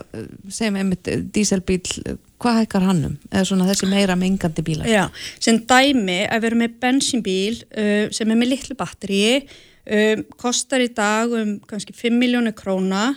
[0.49, 1.85] segjum einmitt dísilbíl,
[2.41, 3.21] hvað hækkar hannum?
[3.29, 4.89] Eða svona þessi meira mengandi bíla?
[4.89, 5.07] Já,
[5.37, 9.41] sem dæmi að vera með bensinbíl uh, sem er með litlu batteríi
[9.87, 13.13] Um, kostar í dag um kannski 5 miljónir króna,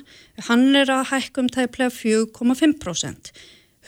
[0.45, 3.31] hann er að hækka um tæplega 4,5%.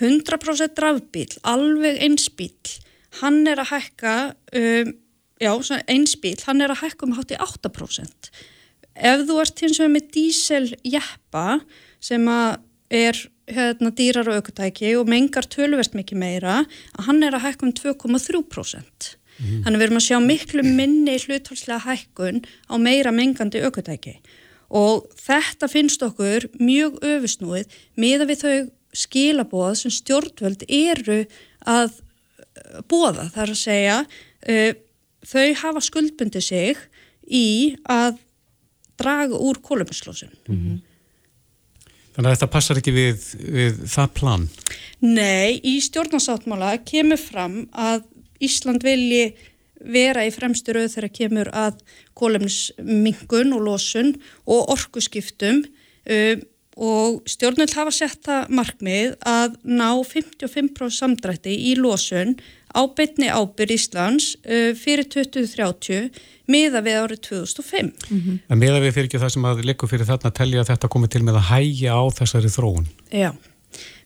[0.02, 2.78] 100% drafbíl, alveg einsbíl,
[3.22, 4.16] hann er að hækka,
[4.58, 4.96] um,
[5.42, 5.52] já,
[5.92, 8.32] einsbíl, hann er að hækka um hátt í 8%.
[8.92, 11.46] Ef þú ert hins vegar með díseljeppa
[12.04, 12.28] sem
[12.92, 16.62] er hérna, dýrar og aukutæki og mengar tölverst mikið meira,
[17.08, 19.16] hann er að hækka um 2,3%.
[19.42, 19.64] Mm.
[19.66, 24.20] Þannig við erum að sjá miklu minni hluthalslega hækkun á meira mengandi aukutæki
[24.72, 28.58] og þetta finnst okkur mjög öfusnúið miða við þau
[28.94, 31.24] skilabóð sem stjórnvöld eru
[31.70, 32.00] að
[32.90, 34.72] bóða þar að segja uh,
[35.28, 36.80] þau hafa skuldbundi sig
[37.28, 38.20] í að
[39.02, 40.80] draga úr kolumbusklósun mm -hmm.
[42.12, 44.50] Þannig að þetta passar ekki við, við það plan?
[45.00, 48.04] Nei, í stjórnarsáttmála kemur fram að
[48.44, 49.32] Ísland vilji
[49.80, 51.80] vera í fremstu rauð þegar kemur að
[52.20, 54.12] kolumbusmingun og losun
[54.46, 55.64] og orkuskiptum
[56.04, 56.44] um
[56.80, 62.38] og stjórnvöld hafa sett það markmið að ná 55% samdrætti í losun
[62.72, 66.12] á betni ábyrð Íslands uh, fyrir 2030
[66.52, 67.92] miða við árið 2005.
[68.10, 68.40] Mm -hmm.
[68.50, 70.88] En miða við fyrir ekki það sem að likur fyrir þarna að tellja að þetta
[70.88, 72.88] komi til með að hægja á þessari þróun?
[73.12, 73.32] Já,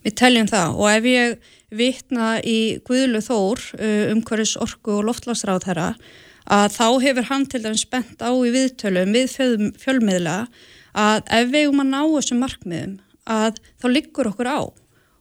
[0.03, 1.37] við telljum það og ef ég
[1.69, 5.95] vitna í Guðlu Þór uh, umhverjus orku og loftlagsráð þeirra
[6.45, 9.37] að þá hefur hann til dæmis spennt á í viðtölum við
[9.81, 10.47] fjölmiðla
[10.95, 14.59] að ef við erum að ná þessum markmiðum að þá liggur okkur á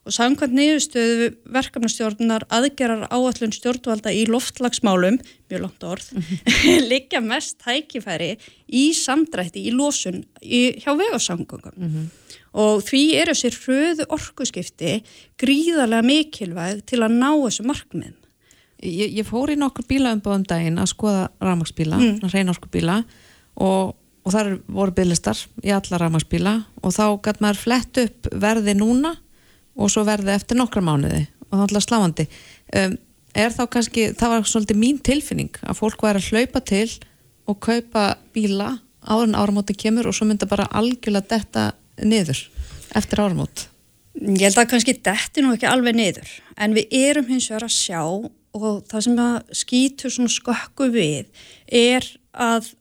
[0.05, 5.17] og samkvæmt niðurstöðu verkefnastjórnar aðgerar áallun stjórnvalda í loftlagsmálum,
[5.49, 6.85] mjög langt orð, mm -hmm.
[6.91, 8.35] liggja mest tækifæri
[8.69, 11.73] í samdrætti, í losun í, hjá vegarsangungum.
[11.75, 12.05] Mm -hmm.
[12.53, 15.03] og því er þessi hröðu orkuskipti
[15.41, 18.21] gríðarlega mikilvæg til að ná þessu markmiðum.
[18.83, 22.29] Ég, ég fór í nokkur bílaumbóðum daginn að skoða rafmagsbíla, mm.
[22.29, 23.03] reynorkubíla
[23.55, 28.73] og, og þar voru bílistar í alla rafmagsbíla og þá gæt maður flett upp verði
[28.77, 29.13] núna
[29.75, 32.25] og svo verði eftir nokkra mánuði og það er alltaf sláandi.
[32.75, 32.95] Um,
[33.35, 36.87] er þá kannski, það var svolítið mín tilfinning að fólk væri að hlaupa til
[37.45, 38.71] og kaupa bíla
[39.05, 41.65] en áramóti kemur og svo mynda bara algjörlega detta
[42.01, 42.39] niður
[42.97, 43.67] eftir áramót.
[44.15, 47.75] Ég held að kannski detti nú ekki alveg niður en við erum hins vegar að
[47.75, 48.01] sjá
[48.55, 52.71] og það sem að skýtur svona skökku við er að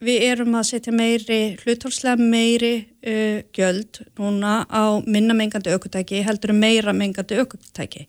[0.00, 6.54] við erum að setja meiri, hluthalslega meiri uh, gjöld núna á minna mengandi aukutæki heldur
[6.56, 8.06] meira mengandi aukutæki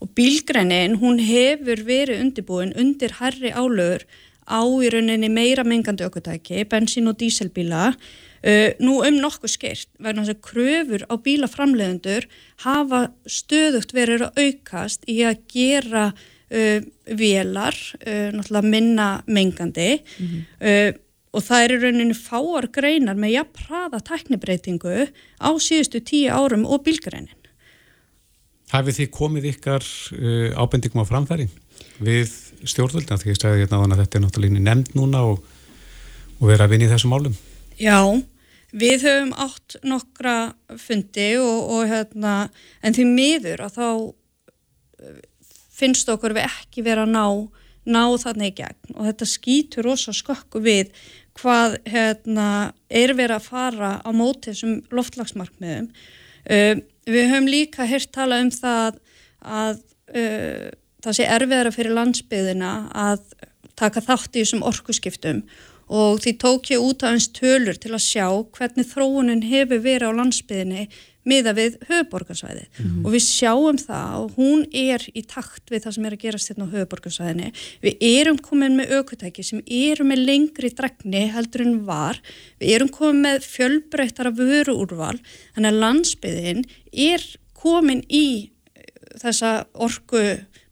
[0.00, 4.06] og bílgrænin hún hefur verið undirbúin undir herri álögur
[4.48, 10.24] á í rauninni meira mengandi aukutæki, bensín og díselbíla uh, nú um nokkuð skeirt vegna
[10.24, 12.28] þess að kröfur á bílaframleðendur
[12.64, 19.98] hafa stöðugt verið að aukast í að gera uh, velar, uh, náttúrulega minna mengandi.
[20.00, 21.03] Mm -hmm.
[21.34, 26.66] Og það er í rauninni fáar greinar með jafn hraða tæknibreitingu á síðustu tíu árum
[26.66, 27.34] og bílgreinin.
[28.72, 29.86] Hafið þið komið ykkar
[30.58, 31.48] ábendingum á framfæri
[32.02, 32.30] við
[32.64, 35.42] stjórnvöldna því ég sagði hérna að þetta er náttúrulega nefnd núna og,
[36.40, 37.36] og vera að vinna í þessum málum?
[37.78, 37.98] Já,
[38.74, 40.36] við höfum átt nokkra
[40.80, 42.34] fundi og, og hérna,
[42.82, 43.88] en því miður að þá
[45.74, 47.26] finnst okkur við ekki vera að ná,
[47.84, 50.92] ná þarna í gegn og þetta skýtur rosa skökku við
[51.38, 52.48] hvað hérna,
[52.88, 55.88] er verið að fara á móti þessum loftlagsmarkmiðum.
[56.44, 56.78] Uh,
[57.10, 59.00] við höfum líka hirt tala um það
[59.40, 59.80] að
[60.14, 60.70] uh,
[61.04, 63.24] það sé erfiðara fyrir landsbyðina að
[63.78, 65.42] taka þátt í þessum orkuskiptum
[65.94, 70.14] og því tók ég út af eins tölur til að sjá hvernig þróunin hefur verið
[70.14, 70.86] á landsbyðinni
[71.24, 73.04] miða við höfuborgarsvæði mm -hmm.
[73.04, 76.50] og við sjáum það og hún er í takt við það sem er að gerast
[76.50, 81.86] hérna á höfuborgarsvæðinni við erum komin með aukutæki sem eru með lengri dregni heldur en
[81.86, 82.20] var.
[82.60, 85.18] Við erum komin með fjölbreyttara vöruúrval.
[85.54, 88.50] Þannig að landsbyðin er komin í
[89.20, 90.24] þessa orku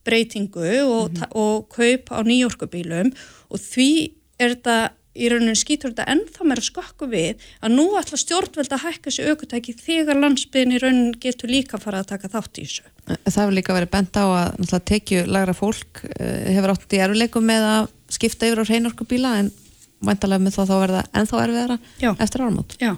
[0.05, 1.29] breytingu og, mm -hmm.
[1.35, 3.13] og kaup á nýjorkubílum
[3.51, 8.19] og því er þetta í rauninu skýtur þetta ennþá meira skokku við að nú ætla
[8.21, 12.63] stjórnveld að hækka þessu aukutæki þegar landsbygðin í rauninu getur líka fara að taka þátt
[12.63, 12.87] í þessu.
[13.09, 17.45] Það hefur líka verið bent á að tekju lagra fólk eh, hefur átt í eruleikum
[17.49, 19.53] með að skipta yfir á hreinorkubíla en
[20.03, 22.11] vantalega með þá þá verða ennþá erfiðara Já.
[22.17, 22.77] eftir áramót.
[22.83, 22.93] Já,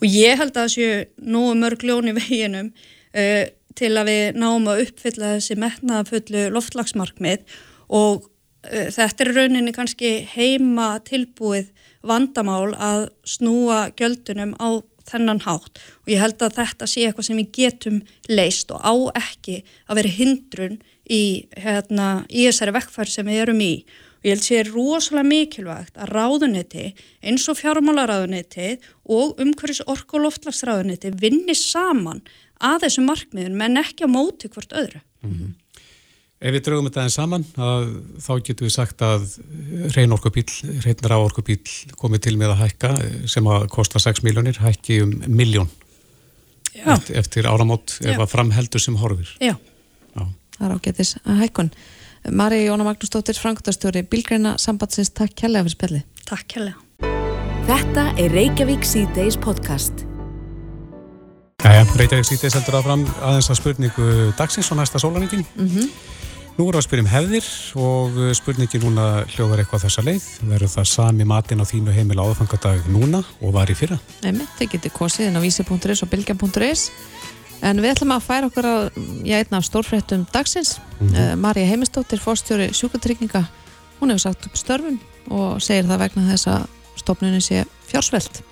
[0.00, 3.44] og ég held að þessu nú mörg ljóni veginum uh,
[3.78, 7.58] til að við náum að uppfylla þessi metnaðafullu loftlagsmarkmið
[8.00, 8.26] og
[8.62, 11.70] þetta er rauninni kannski heima tilbúið
[12.06, 17.40] vandamál að snúa gjöldunum á þennan hátt og ég held að þetta sé eitthvað sem
[17.40, 20.78] við getum leist og á ekki að vera hindrun
[21.10, 23.72] í, hérna, í þessari vekkfæri sem við erum í
[24.20, 26.90] og ég held sé rosalega mikilvægt að ráðuniti
[27.24, 28.74] eins og fjármálaráðuniti
[29.08, 32.20] og umhverjus orku og loftlagsráðuniti vinni saman
[32.60, 35.00] að þessu markmiðun menn ekki á móti hvort öðru.
[35.24, 35.54] Mm -hmm.
[36.40, 37.82] Ef við draugum þetta einn saman, að,
[38.24, 39.24] þá getum við sagt að
[39.92, 40.46] reyn orkubíl,
[40.86, 41.58] reyn ráorkubíl
[42.00, 42.92] komið til með að hækka
[43.28, 45.68] sem að kosta 6 miljónir, hækki um miljón
[46.72, 48.14] eftir, eftir áramót Já.
[48.14, 49.34] ef að framheldur sem horfir.
[49.36, 49.52] Já.
[50.16, 50.22] Já.
[50.56, 51.70] Það er ágætis að hækkun.
[52.40, 56.00] Mari Jóna Magnúsdóttir, frangutastjóri, Bilgreina sambandsins, takk kærlega fyrir spilli.
[56.24, 57.10] Takk kærlega.
[57.68, 60.06] Þetta er Reykjavík C-Days podcast.
[61.60, 64.08] Jæja, Reykjavík C-Days heldur áfram aðeins að spurningu
[64.40, 65.44] dagsins og næsta sólaningin.
[65.58, 65.84] Mhm.
[65.84, 66.08] Mm
[66.60, 67.46] Nú erum við að spyrja um hefðir
[67.80, 70.24] og uh, spurningi núna hljóðar eitthvað þessa leið.
[70.50, 73.96] Verður það sami matinn á þínu heimil áfangadag núna og var í fyrra?
[74.20, 76.82] Nei, þið getur kosið inn á vísi.is og bylgja.is
[77.64, 80.76] en við ætlum að færa okkur að ég einna af stórfréttum dagsins.
[80.98, 81.32] Mm -hmm.
[81.32, 83.46] uh, Marja Heimistóttir, fórstjóri sjúkatrygginga,
[84.02, 85.00] hún hefur sagt upp störfum
[85.32, 88.42] og segir það vegna þess að stofnunin sé fjársvelt.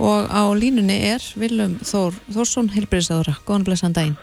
[0.00, 3.36] Og á línunni er Vilum Þór Þórsson, heilbyrðisáðura.
[3.44, 4.16] Góðan blessaðan daginn.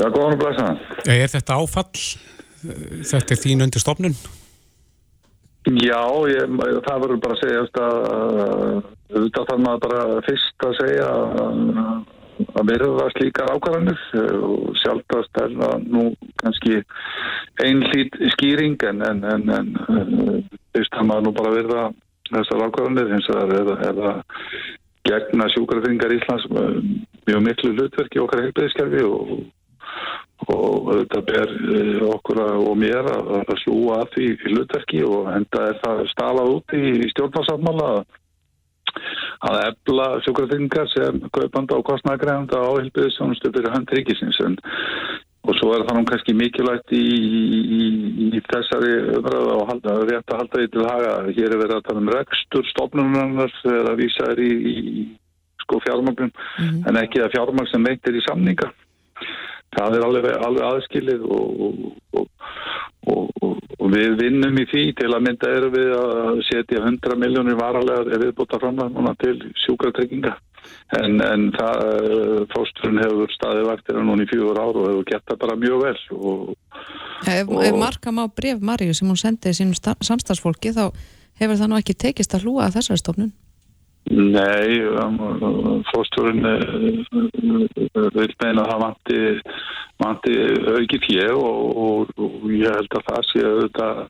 [0.00, 0.78] Já, góðan blessaðan.
[1.04, 2.32] Er þetta áfall?
[2.64, 4.16] Þetta er þín undir stofnun?
[5.64, 6.50] Já, ég,
[6.84, 7.62] það verður bara að segja
[9.14, 11.08] auðvitað þannig að bara fyrst að segja
[12.58, 14.00] að verða slíkar ákvarðanir
[14.44, 16.04] og sjálftast er það nú
[16.42, 16.80] kannski
[17.64, 21.84] einlít skýring en, en, en, en fyrst að maður nú bara verða
[22.32, 24.22] þessar ákvarðanir eins og það er að
[25.08, 26.46] gegna sjúkarfingar Íslands
[27.28, 29.36] mjög miklu hlutverki okkar heilbæðiskerfi og
[30.52, 35.80] og þetta ber eh, okkur og mér að slúa að því hlutverki og enda er
[35.84, 37.90] það stalað út í stjórnarsáttmála
[39.44, 44.58] að ebla sjúkratryggingar sem kaupanda og kostnægreifanda á hilpiðisjónustu fyrir hönd ríkisins en
[45.44, 47.80] og svo er það nú kannski mikilvægt í, í,
[48.32, 51.84] í þessari umræðu og halda, rétt að halda því til haga hér er verið að
[51.88, 55.04] tala um rekstur stofnunarnar eða vísa er í, í
[55.64, 56.88] sko fjármagnum mm -hmm.
[56.88, 58.70] en ekki að fjármagn sem veitir í samninga
[59.76, 61.60] það er alveg, alveg aðskilið og,
[62.14, 62.26] og,
[63.12, 63.44] og,
[63.78, 68.20] og við vinnum í því til að mynda erum við að setja 100 miljónir varalega
[68.22, 70.34] viðbúta framlega til sjúkartrygginga
[70.98, 71.82] en, en það
[72.52, 75.98] fósturinn hefur staðið vaktir núna í fjögur ár og hefur gett það bara mjög vel
[77.24, 80.88] Ef, ef marka má bref Marju sem hún sendiði sínum samstagsfólki þá
[81.40, 83.32] hefur það nú ekki tekist að hlúa að þessari stofnun?
[84.04, 85.14] Nei, um,
[85.88, 89.20] fósturinn vil meina að það vanti,
[90.02, 90.34] vanti
[90.74, 94.02] auki fjö og, og, og ég held að það sé auðvitað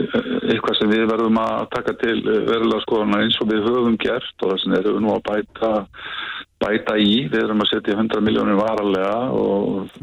[0.00, 4.54] eitthvað sem við verðum að taka til verulega skoðana eins og við höfum gert og
[4.54, 5.70] þess vegna erum við nú að bæta,
[6.64, 9.14] bæta í, við erum að setja 100 miljónir varalega.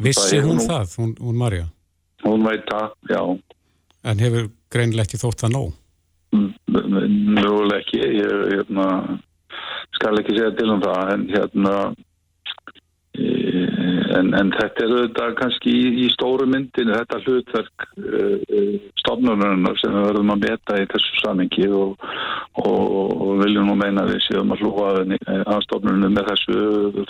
[0.07, 1.67] Vissi hún nú, það, hún, hún Marja?
[2.25, 3.21] Hún veit það, já.
[4.07, 5.75] En hefur greinlegt í þótt það nóg?
[6.35, 8.87] Mjöguleg ekki, ég hérna,
[9.95, 11.77] skal ekki segja til um það, en hérna
[13.17, 19.95] En, en þetta er auðvitað kannski í, í stóru myndinu, þetta hlutverk uh, stofnunarinnar sem
[19.95, 22.05] við verðum að beta í þessu samingi og,
[22.61, 22.81] og,
[23.25, 26.57] og viljum nú meina við séum að hlúa að stofnuninu með þessu.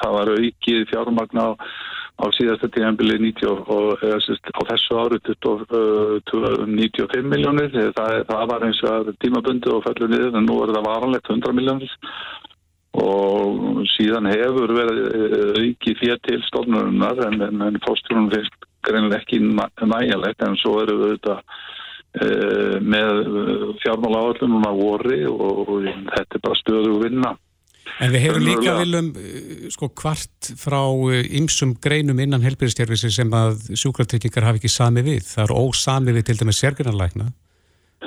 [0.01, 1.47] Það var aukið fjármagn á,
[2.17, 5.19] á síðasta tíðanbili á þessu áru
[6.65, 7.69] 95 miljónir.
[7.93, 11.57] Það, það var eins og tímabundi og fellur niður en nú er það varanlegt 100
[11.59, 11.93] miljónir
[12.97, 19.21] og síðan hefur verið eh, aukið fyrir til stofnurinnar en, en, en fósturinn finnst greinlega
[19.21, 21.35] ekki nægjalegt en svo eru við þetta
[22.23, 22.27] e,
[22.81, 23.19] með
[23.83, 27.33] fjármála áallum núna voru og, og þetta er bara stöðu að vinna.
[28.03, 29.07] En við hefum líka viljum
[29.73, 30.81] sko hvart frá
[31.39, 35.23] ymsum greinum innan helbyrðistjárfisir sem að sjúkratryggingar hafi ekki sami við.
[35.25, 37.31] Það er ósami við til dæmis sérgjörnarlækna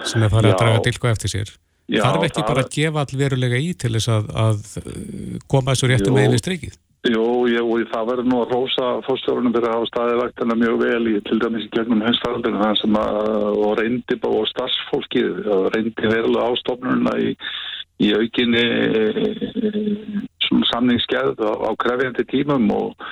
[0.06, 1.56] sem er farið að draga dilko eftir sér.
[1.90, 4.60] Já, Þarf ekki bara að gefa allverulega í til þess að, að
[5.50, 6.78] koma þessu réttum með yfir strikið?
[7.08, 11.08] Jú, jú, það verður nú að rosa fórstjórnum fyrir að hafa staðið vægtana mjög vel
[11.08, 13.28] í til dæmis í gegnum að
[13.64, 17.32] og reyndi bá starfsfólkið og reyndi verulega ástofnuna í,
[18.00, 18.64] í aukinni
[20.70, 23.10] samningsskeið á, á krefjandi tímum og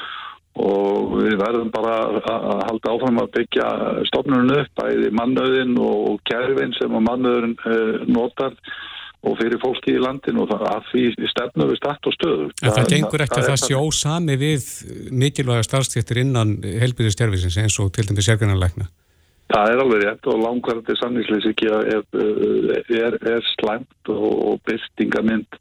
[0.59, 3.67] og við verðum bara að halda áfram að byggja
[4.11, 8.57] stofnunum upp, bæði mannöðin og kærvin sem mannöðin uh, notar
[9.27, 12.47] og fyrir fólki í landin og það að því stefnum við stætt og stöðu.
[12.51, 14.69] En það, það gengur ekki að það sé ósami við
[15.25, 18.87] mikilvæga starfstýttir innan helbyrðistjárfisins eins og til dæmis sérgjörnarleikna?
[19.49, 22.03] Það er alveg rétt og langvarandi samningsleysíkja er,
[22.93, 25.57] er, er slæmt og byrtingamind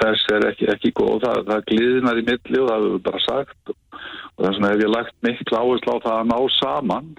[0.00, 1.20] þess er ekki, ekki góð.
[1.24, 3.62] Það, það gliðnar í milli og það hefur bara sagt.
[3.70, 7.10] Og þess vegna hef ég lagt miklu áherslu á það að ná saman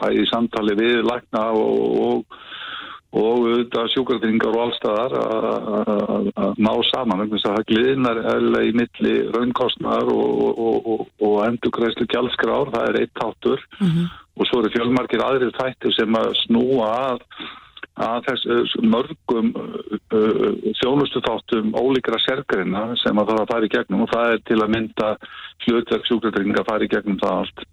[0.00, 2.38] bæði í samtali við lagna og og,
[3.10, 8.20] og auðvitað sjúkartingar og allstæðar að ná saman þannig að það gliðnar
[8.62, 14.12] í milli raunkostnar og, og, og endurkræslu gjaldskráður, það er eitt tátur mm -hmm.
[14.36, 17.26] og svo eru fjölmarkir aðrir þættir sem að snúa að
[18.00, 24.12] að þess mörgum uh, þjónustu þáttum ólíkra sérgreina sem að það fari í gegnum og
[24.14, 25.10] það er til að mynda
[25.66, 27.66] hlutverk sjúkvæðringa að fari í gegnum það allt.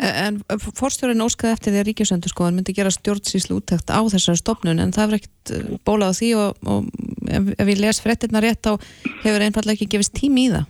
[0.00, 4.94] En fórstjórun óskaði eftir því að Ríkjusöndu myndi gera stjórnsýslu úttækt á þessari stopnun en
[4.96, 5.52] það er ekkert
[5.84, 6.86] bólað á því og, og
[7.28, 8.80] ef ég les frettirna rétt á
[9.20, 10.64] hefur einfallega ekki gefist tími í það.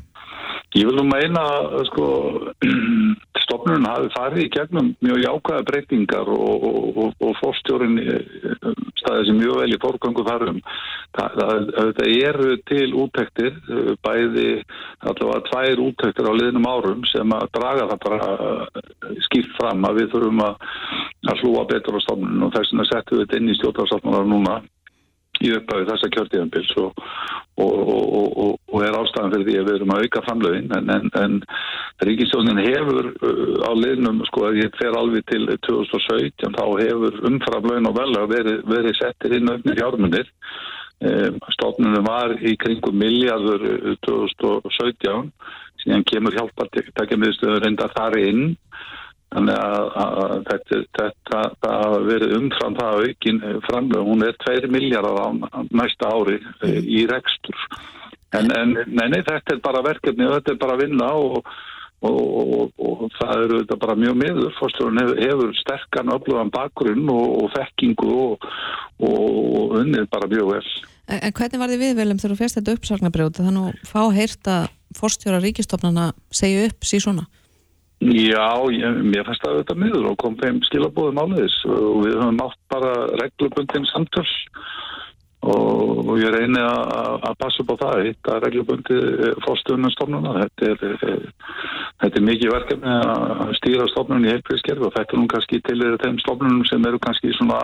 [0.79, 1.43] Ég vil nú meina
[1.89, 2.05] sko
[3.45, 8.21] stofnun hafi farið í gegnum mjög jákvæða breytingar og, og, og, fórstjórin eh,
[9.01, 10.63] staðið sem mjög vel í fórgangu það,
[11.19, 14.49] það eru til úttektir, eh, bæði
[15.03, 20.05] allavega tvær úttektir á liðnum árum sem að draga það bara eh, skipt fram að
[20.05, 20.69] við þurfum að,
[21.35, 24.61] að hlúa betur á stofnun og þess vegna settum við þetta inn í stjórnarsáttmálar núna
[25.41, 27.05] í upphafi þessa kjörtíðanbils og,
[27.61, 31.13] og, og, og er ástæðan fyrir því að við erum að auka framlögin en, en,
[31.21, 31.39] en
[32.07, 37.91] Ríkistjónin hefur uh, á liðnum, sko að ég fer alveg til 2017, þá hefur umframlögin
[37.91, 38.37] og vel að
[38.69, 40.31] veri, settir inn öfnir hjármunir
[41.01, 45.33] um, stofnunum var í kringum miljardur 2017
[45.81, 48.43] síðan kemur hjálpa tekja miðstöður enda þar inn
[49.31, 54.07] Þannig að, að þetta, þetta, þetta hafa verið umfram það aukin framlega.
[54.09, 55.29] Hún er 2 miljardar á
[55.71, 56.79] næsta ári mm.
[56.83, 57.67] í rekstur.
[58.35, 61.47] En, en nei, nei, þetta er bara verkefni og þetta er bara vinna og,
[62.07, 64.53] og, og, og það eru þetta bara mjög miður.
[64.59, 70.65] Fórstjórun hefur, hefur sterkan öflugan bakgrunn og þekkingu og unnið bara mjög vel.
[71.07, 74.03] En, en hvernig var þið við viljum þegar þú férst þetta uppsagnabrjóti þannig að fá
[74.15, 77.29] heyrt að forstjóra ríkistofnana segja upp síðan?
[78.01, 82.39] Já, ég, mér fannst það auðvitað miður og kom þeim skilabóðum áliðis og við höfum
[82.47, 84.31] átt bara reglubundin samtöls
[85.45, 88.97] og, og ég reyni að passa upp á það þetta er reglubundi
[89.45, 90.97] fórstjóðunarstofnuna þetta er,
[92.01, 95.79] þetta er mikið verkefni að stýra stofnunum í heilbríðskerfi og þetta er nú kannski til
[96.01, 97.63] þeim stofnunum sem eru kannski svona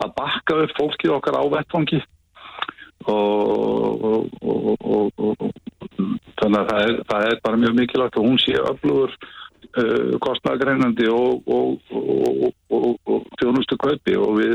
[0.00, 2.00] að bakka upp fólkið okkar á vettfangi
[3.12, 5.50] og, og, og
[6.40, 9.34] þannig að það er, það er bara mjög mikilvægt að hún sé öflugur uh,
[10.24, 14.54] kostnagreinandi og, og þjónustu kaupi og við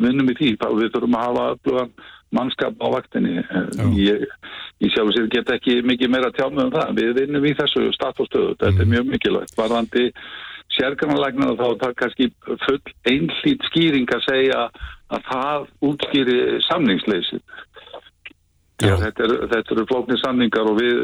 [0.00, 0.52] vinnum í því.
[0.56, 1.86] Við þurfum að hafa
[2.34, 3.44] mannskap á vaktinni.
[4.00, 4.26] Ég,
[4.82, 6.92] ég og sér get ekki mikið meira tjámið um það.
[6.98, 9.56] Við vinnum í þessu statustöðu þetta er mjög mikilvægt.
[9.58, 10.08] Varðandi
[10.76, 12.30] sérgrannlegnar þá er það kannski
[12.64, 14.66] full einlít skýring að segja
[15.14, 16.38] að það útskýri
[18.82, 20.98] samningsleysin Já, þetta eru er flóknir samningar og, við,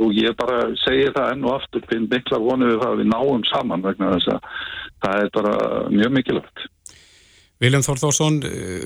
[0.00, 3.08] og ég bara segir það enn og aftur finn mikla vonið við það að við
[3.14, 4.50] náum saman vegna þess að
[5.00, 5.54] það er bara
[5.94, 6.66] mjög mikilvægt.
[7.60, 8.38] Viljum Þórðórsson,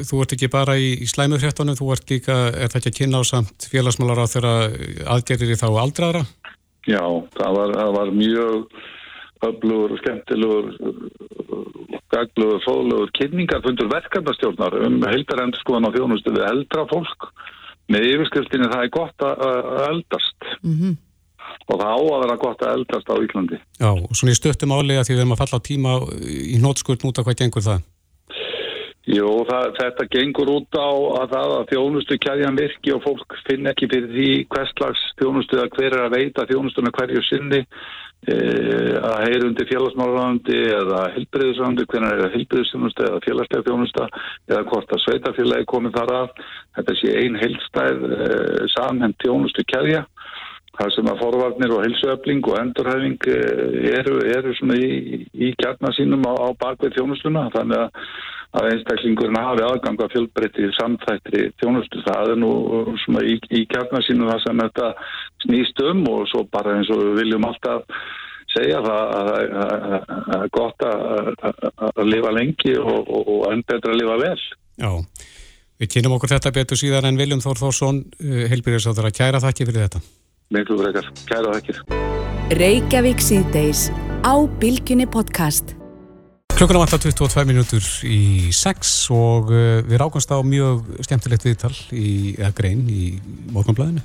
[0.03, 3.21] þú ert ekki bara í, í slæmufréttunum, þú ert líka, er það ekki að kynna
[3.23, 4.55] á samt félagsmálar á þeirra
[5.15, 6.25] aðgerðir í þá aldraðra?
[6.91, 7.05] Já,
[7.39, 8.81] það var, það var mjög
[9.45, 10.67] öflugur og skemmtilegur
[12.15, 17.29] gaglugur, fóðlugur kynningarfundur verkefnastjórnar um heildarendur skoðan á þjónustu við eldra fólk
[17.93, 20.95] með yfirskriftinni það er gott að eldast mm -hmm.
[21.69, 24.77] og það á að vera gott að eldast á Íklandi Já, og svona í stöttum
[24.77, 25.99] álega því við erum að falla á tíma
[26.55, 27.83] í nótskurt út af hvað gengur það?
[29.05, 30.89] Jú, það, þetta gengur út á
[31.21, 35.61] að það að þjónustu kæðjan virki og fólk finn ekki fyrir því hvers slags þjónustu
[35.61, 38.37] að hver er að veita þjónustuna hverju sinni e,
[39.15, 44.09] að heyra undir félagsmálarandi eða helbriðisandi, hvernig er það helbriðisþjónusta eða félagslega þjónusta
[44.51, 46.43] eða hvort að sveitafélagi komið þar af.
[46.79, 48.29] Þetta sé ein heilstæð e,
[48.75, 50.05] samhend þjónustu kæðja.
[50.75, 53.41] Það sem að forvarnir og helsuöfling og endurhæfing e,
[53.95, 57.49] eru, eru í, í kjarnar sínum á, á bakvið þjónustuna.
[57.55, 58.07] Þannig að
[58.55, 62.03] að einstaklingurinn hafi aðgang að fjölbreytti samþættri þjónustu.
[62.07, 62.53] Það er nú
[63.27, 64.91] í, í kjarnarsýnu það sem þetta
[65.45, 67.89] snýst um og svo bara eins og við viljum alltaf
[68.55, 74.01] segja það að það er gott að lifa lengi og, og, og enn betra að
[74.01, 74.41] lifa vel.
[74.81, 74.91] Já,
[75.83, 79.69] við kynum okkur þetta betur síðan en Viljum Þór Þórsson, eh, heilbyrjarsáður að kæra þakki
[79.71, 80.05] fyrir þetta.
[80.55, 81.81] Miklu frekar, kæra þakkir.
[86.55, 92.37] Var alltaf 22 minútur í 6 og uh, við rákumst á mjög skemmtilegt viðtal í,
[92.39, 93.17] eða grein í
[93.53, 94.01] morgunblæðinu.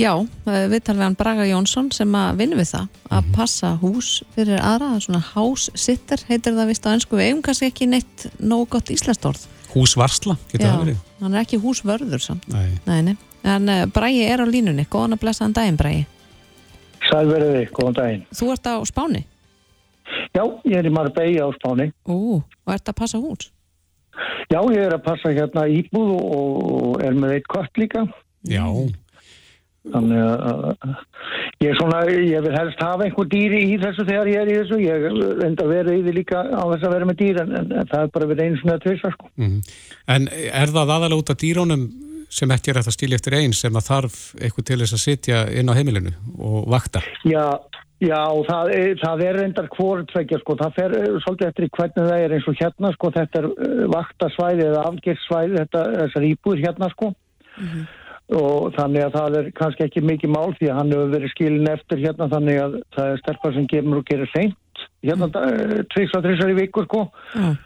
[0.00, 3.34] Já, uh, viðtal við hann Braga Jónsson sem að vinna við það að mm -hmm.
[3.36, 7.86] passa hús fyrir aðra, svona house-sitter heitir það vist á ennsku, við eigum kannski ekki
[7.86, 9.44] neitt nógu gott íslenstorð.
[9.74, 10.96] Húsvarsla, getur það verið?
[10.96, 12.48] Já, hann er ekki húsvörður samt.
[12.48, 12.80] Nei.
[12.86, 13.16] Nei, nei.
[13.44, 16.06] En uh, Bragi er á línunni, góðan að blessa hann daginn Bragi.
[17.10, 18.24] Sælverði, góðan daginn.
[18.32, 19.26] Þú ert á Spáni?
[20.34, 21.90] Já, ég er í Marbella á Spáni.
[22.06, 23.50] Ú, og ert að passa hús?
[24.50, 28.04] Já, ég er að passa hérna íbúð og er með eitt kött líka.
[28.48, 28.66] Já.
[29.90, 30.64] Þannig að
[31.62, 34.58] ég er svona, ég vil helst hafa einhver dýri í þessu þegar ég er í
[34.58, 34.80] þessu.
[34.82, 35.06] Ég
[35.46, 37.90] enda að vera í því líka á þess að vera með dýr en, en, en
[37.90, 39.32] það er bara verið einu svona tveisa sko.
[39.40, 39.58] Mm.
[40.16, 41.88] En er það aðalega út af dýrónum
[42.30, 45.02] sem ekki er að það stíli eftir einn sem að þarf eitthvað til þess að
[45.02, 47.02] sitja inn á heimilinu og vakta?
[47.26, 47.42] Já,
[48.00, 52.24] Já, það er, það er reyndar hvortvekja sko, það fer uh, svolítið eftir hvernig það
[52.24, 56.90] er eins og hérna sko, þetta er uh, vaktasvæði eða afgjörssvæði, þetta er íbúður hérna
[56.94, 57.84] sko mm -hmm.
[58.40, 61.72] og þannig að það er kannski ekki mikið mál því að hann hefur verið skilin
[61.76, 66.16] eftir hérna þannig að það er sterkar sem gemur og gerir seint hérna mm -hmm.
[66.16, 67.10] og þrissar í viku sko.
[67.34, 67.58] Mm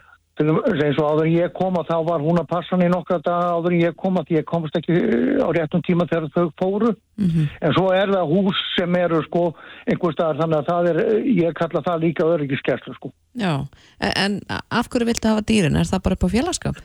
[0.43, 3.45] eins og áður ég kom og þá var hún að passa hann í nokkra dag
[3.55, 7.29] áður ég kom að ég komast ekki eh, á réttum tíma þegar þau fóru mm
[7.29, 7.47] -hmm.
[7.61, 9.45] en svo er það hús sem eru sko
[9.87, 10.99] einhver staðar þannig að það er
[11.45, 13.67] ég kalla það líka öryggiskerslu sko Já,
[13.99, 15.77] en af hverju viltu hafa dýrin?
[15.77, 16.77] Er það bara upp á félagskap?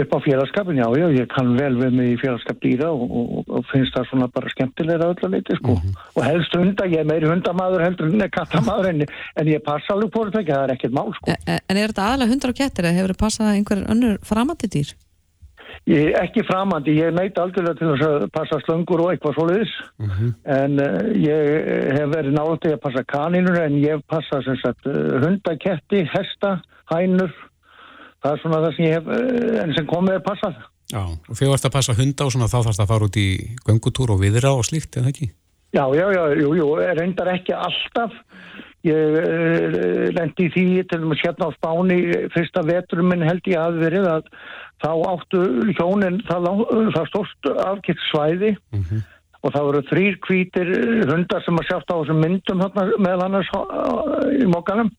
[0.00, 3.50] Upp á félagskapin, já, já, ég kann vel við mig í félagskap dýra og, og,
[3.58, 5.76] og finnst það svona bara skemmtilega öllu leiti, sko.
[5.76, 6.08] Mm -hmm.
[6.16, 10.10] Og helst hunda, ég er meiri hundamadur heldur en kattamadur, en, en ég passa alveg
[10.10, 11.30] på þetta, það er ekkert mál, sko.
[11.30, 14.68] En, en er þetta aðalega hundar og kettir eða hefur þið passað einhver önnur framandi
[14.68, 14.94] dýr?
[15.86, 20.34] Ég, ekki framandi, ég neit algjörlega til að passa slöngur og eitthvað svoleiðis, mm -hmm.
[20.44, 21.42] en uh, ég
[21.98, 26.60] hef verið náttúrulega að passa kaninur, en ég passa sagt uh, hunda, ketti, hesta,
[26.92, 27.32] hænur,
[28.22, 30.58] það er svona það sem ég hef eh, enn sem komið er passað.
[30.92, 33.20] Já, og þegar þú ert að passa hunda og svona þá þarfst að fara út
[33.20, 33.28] í
[33.68, 35.30] göngutúr og viðra og slíkt, en ekki?
[35.72, 36.66] Já, já, já, jú, jú,
[36.98, 38.18] reyndar ekki alltaf.
[38.82, 41.98] Ég uh, lendi í því til og með hérna á Spáni
[42.34, 44.24] fyrsta veturum minn held ég að verið að
[44.82, 45.42] þá áttu
[45.78, 46.48] hjónin það,
[46.96, 48.50] það stórst afkitt svæði
[49.42, 50.68] og það voru þrýr hvítir
[51.10, 53.48] hundar sem að sjátt á þessum myndum þarna, meðal annars
[54.38, 54.90] í mokkanum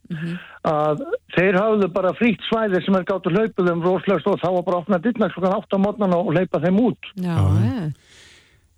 [0.67, 1.03] að
[1.37, 4.65] þeir hafðu bara frítt svæði sem er gátt að hlaupa þeim rosalega stóð þá var
[4.67, 7.39] bara að opna dittna klokkan 8 á mótnan og hlaupa þeim út Já, Já.
[7.63, 7.87] já.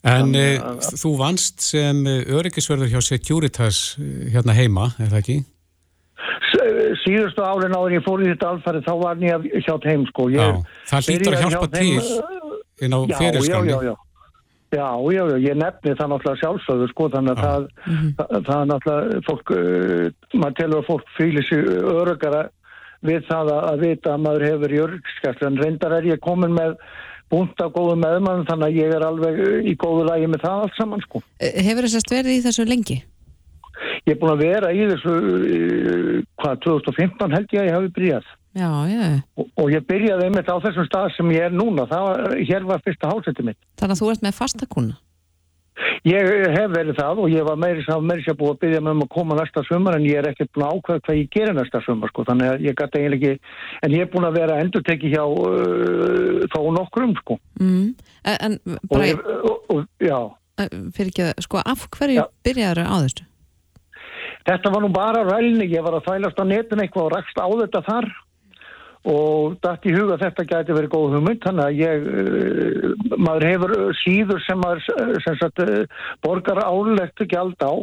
[0.06, 3.80] En uh, þú vannst sem uh, öryggisverður hjá Securitas
[4.30, 5.38] hérna heima, er það ekki?
[7.02, 10.42] Síðustu árin áður ég fór í þetta alfæri þá var ég hjá þeim sko ég
[10.42, 10.62] Já,
[10.92, 11.90] það hlýtur að hjálpa til
[12.86, 13.74] inn á já, já, fyrirskanni.
[13.74, 13.96] já, já.
[14.74, 17.66] Já, já, já, ég nefni það náttúrulega sjálfsögðu sko, þannig að það,
[18.18, 22.44] það, það er náttúrulega fólk, uh, maður telur að fólk fýlir sig örugara
[23.06, 26.56] við það að, að vita að maður hefur í örgskæslu, en reyndar er ég komin
[26.58, 26.78] með
[27.32, 30.64] búnt af góðu meðmann, þannig að ég er alveg uh, í góðu lagi með það
[30.66, 31.22] allt saman sko.
[31.40, 32.98] Eh, Hefur þessast verið í þessu lengi?
[34.06, 37.94] Ég er búin að vera í þessu, uh, hvað, 2015 held ég að ég hafi
[38.00, 38.34] byrjað.
[38.56, 39.08] Já, já.
[39.36, 42.84] Og, og ég byrjaði einmitt á þessum stað sem ég er núna, var, hér var
[42.86, 43.60] fyrsta hálsetti mitt.
[43.82, 44.98] Þannig að þú ert með fastakúna?
[46.08, 48.94] Ég hef verið það og ég var meiri sem meiri sem búið að byggja mig
[48.96, 51.58] um að koma næsta sumar en ég er ekkert búin að ákveða hvað ég gerir
[51.58, 54.60] næsta sumar sko þannig að ég gæti eiginlega ekki en ég er búin að vera
[54.64, 57.94] endur tekið hjá uh, þá nokkrum sko Mm.
[58.28, 60.18] En, en bara, ég, og, og, já,
[60.96, 62.26] fyrir ekki að, sko, af hverju Já.
[62.44, 63.28] byrjaður á þessu?
[64.46, 67.48] þetta var nú bara rælni, ég var að þælast á netin eitthvað og rakst á
[67.48, 68.10] þetta þar
[69.06, 71.42] og dætt í huga þetta gæti verið góð hugmynd.
[71.46, 75.64] Þannig að ég uh, maður hefur síður sem maður uh, sem sagt,
[76.26, 77.74] borgar álegt gjald á.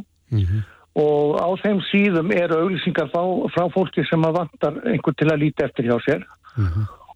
[0.92, 3.22] Og á þeim síðum eru auglýsingar frá,
[3.54, 6.26] frá fólki sem að vantar einhver til að líti eftir hjá sér.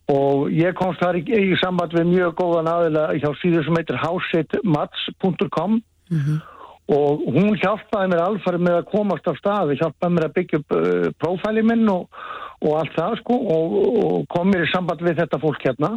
[0.09, 3.99] Og ég komst þar í, í samband við mjög góðan aðila hjá síður sem heitir
[4.01, 5.81] houseitmats.com
[6.87, 10.75] og hún hjálpaði mér alfarið með að komast af staði, hjálpaði mér að byggja upp
[10.77, 12.07] uh, prófæli minn og,
[12.67, 15.95] og allt það sko og, og kom mér í samband við þetta fólk hérna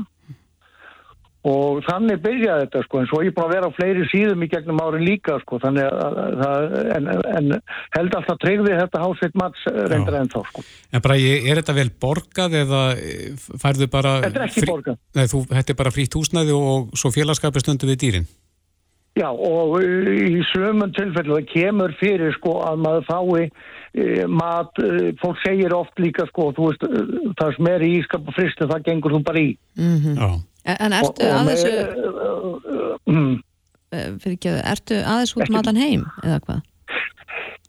[1.50, 4.82] og þannig byrjaði þetta sko en svo ég að vera á fleiri síðum í gegnum
[4.84, 7.08] árin líka sko þannig að, að en,
[7.38, 7.54] en
[7.96, 10.20] held alltaf tryggði þetta hásveit mats reyndar Já.
[10.26, 14.18] en þá sko En bara, ég- er þetta vel borgað eða eh, færðu bara...
[14.26, 15.00] Þetta er ekki borgað.
[15.16, 18.28] Nei, þú, þetta er bara frítt húsnæði og svo félagskapið stundu við dýrin.
[19.18, 24.80] Já og uh, í sömum tilfellu það kemur fyrir sko að maður fái uh, mat,
[24.86, 28.38] uh, fólk segir oft líka sko, þú veist, uh, það sem er í ískap og
[28.38, 29.52] fristu það gengur þú bara í.
[29.76, 30.30] Já.
[30.70, 33.38] En, en ertu Og- og að með- þessu, uh, uh, mm.
[33.92, 34.10] eh,
[34.74, 36.66] ertu að þessu út matan heim, eða hvað?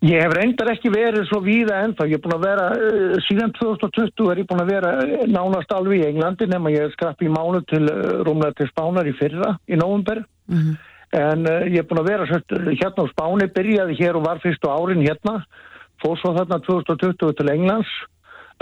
[0.01, 2.63] Ég hef reyndar ekki verið svo víða ennþá, ég er búin að vera,
[3.27, 4.93] síðan 2020 er ég búin að vera
[5.29, 7.83] nánast alveg í Englandi nema ég skrappi í mánu til
[8.25, 10.23] rúmlega til Spánar í fyrra, í nóvumber.
[11.11, 14.39] En uh, ég er búin að vera sett, hérna á Spáni, byrjaði hér og var
[14.43, 15.41] fyrstu árin hérna,
[15.99, 17.91] fór svo þarna 2020 til Englands,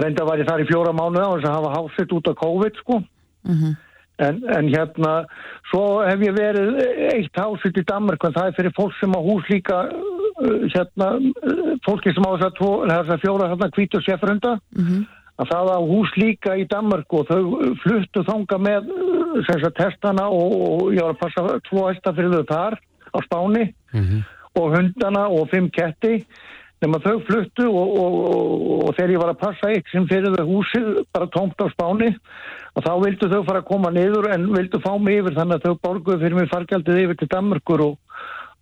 [0.02, 2.82] reynda var ég þar í fjóra mánuða og þess að hafa hálsitt út af COVID
[2.82, 3.00] sko.
[4.20, 5.12] En, en hérna,
[5.70, 6.82] svo hef ég verið
[7.14, 11.14] eitt hálsitt í Danmark, en það er fyrir fólk sem á hús líka, uh, hérna,
[11.22, 14.58] uh, fólki sem á þess að, tvo, þess að fjóra hérna hvítu sefrunda,
[15.39, 17.43] að það á hús líka í Danmark og þau
[17.86, 18.89] fluttu þanga með
[19.48, 23.18] sem sagt testana og, og ég var að passa tvo hesta fyrir þau þar á
[23.26, 23.66] Spáni
[24.60, 26.24] og hundana og fimm ketti.
[26.80, 28.14] Nema þau fluttu og, og,
[28.86, 32.14] og, þegar ég var að passa eitt sem fyrir þau húsið bara tómt á Spáni
[32.76, 35.66] og þá vildu þau fara að koma niður en vildu fá mig yfir þannig að
[35.66, 37.98] þau borguðu fyrir mig fargjaldið yfir til Danmarkur og,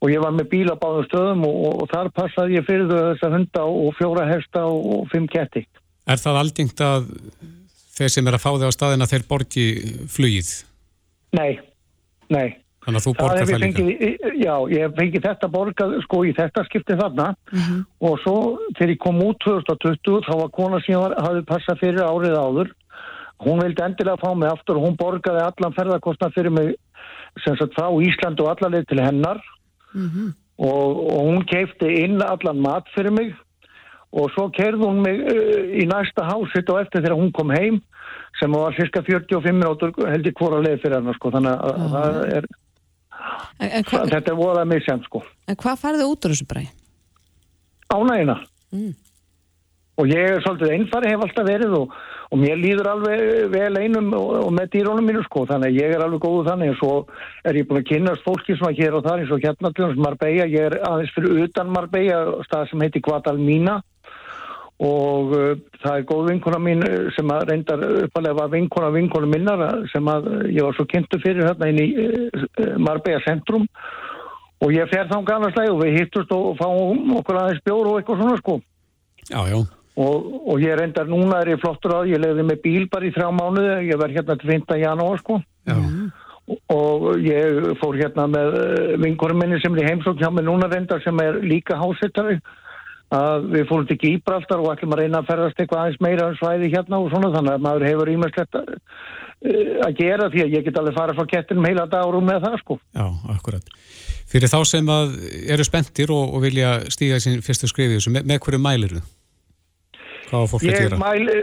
[0.02, 2.98] og ég var með bíl á báðum stöðum og, og þar passaði ég fyrir þau
[3.12, 5.68] þessa hunda og fjóra hesta og, og fimm ketti.
[6.08, 7.12] Er það aldingt að
[7.98, 9.66] þeir sem er að fá þig á staðina þeir borgi
[10.14, 10.54] flugið?
[11.38, 11.60] Nei,
[12.34, 12.48] nei.
[12.88, 13.84] Þannig að þú Það borgar það ég líka?
[13.84, 17.26] fengið, já, ég hef fengið þetta borgað sko í þetta skipti þarna.
[18.00, 18.36] Og svo
[18.78, 22.72] þegar ég kom út 2020 þá var kona sem var, hafði passað fyrir árið áður.
[23.44, 26.72] Hún vildi endilega fá mig aftur og hún borgaði allan ferðarkostnað fyrir mig
[27.44, 29.44] sem sagt frá Ísland og allarleið til hennar.
[30.58, 33.36] Og, og hún keipti inn allan mat fyrir mig
[34.14, 37.82] og svo kerði hún mig uh, í næsta hásitt og eftir þegar hún kom heim
[38.40, 41.92] sem var cirka 45 minútur held ég hvora leið fyrir hennar sko þannig að Já.
[41.98, 42.50] það er
[43.58, 45.24] En, en, hva, Þetta er voðað misjæmt sko.
[45.50, 46.70] en hvað farðu út úr þessu bræði?
[47.92, 48.36] Ánægina.
[48.76, 48.94] Mm.
[49.98, 51.94] Og ég er svolítið einfari hef alltaf verið og,
[52.30, 55.46] og mér líður alveg vel einum og, og með dýrónum mínu sko.
[55.50, 56.92] Þannig að ég er alveg góðu þannig og svo
[57.50, 60.04] er ég búin að kynast fólki svona hér og þar eins og hérna til þess
[60.06, 60.50] Marbella.
[60.54, 63.80] Ég er aðeins fyrir utan Marbella, stað sem heitir Guadalmina
[64.78, 69.30] og uh, það er góð vinkona mín uh, sem að reyndar uppalega var vinkona vinkona
[69.32, 69.64] minnar
[69.94, 73.66] sem að ég var svo kynntu fyrir hérna inn í uh, Marbella centrum
[74.62, 78.22] og ég fer þá gannarslega og við hittust og fáum okkur aðeins bjór og eitthvað
[78.22, 78.60] svona sko
[79.28, 79.60] Já, já.
[79.98, 83.14] Og, og ég reyndar núna er ég flottur á, ég leiði með bíl bara í
[83.16, 84.78] þrjá mánuði, ég verð hérna til 15.
[84.84, 85.40] janúar sko.
[85.68, 85.78] Já.
[86.72, 88.54] Og ég fór hérna með
[89.04, 92.38] vingurum minni sem er heimsókn hjá mig núna reyndar sem er líka hásettari
[93.14, 96.36] að við fórum til Gíbraldar og ætlum að reyna að ferðast eitthvað aðeins meira um
[96.36, 98.72] svæði hérna og svona þannig að maður hefur ímestlegt að,
[99.88, 102.80] að gera því að ég get alveg fara frá kettinum heila dagurum með það sko.
[102.92, 103.06] Já,
[103.36, 103.70] akkurat.
[104.28, 105.14] Fyrir þá sem að
[105.56, 109.04] eru spenntir og, og vilja stíga sín fyrstu skrifið þessu, með, með hverju mælir þú?
[110.28, 111.00] Hvað fólk Ég gera?
[111.00, 111.38] mæli,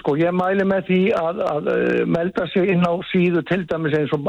[0.00, 3.94] sko, ég mæli með því að, að uh, melda sig inn á síðu til dæmis
[3.94, 4.26] eins og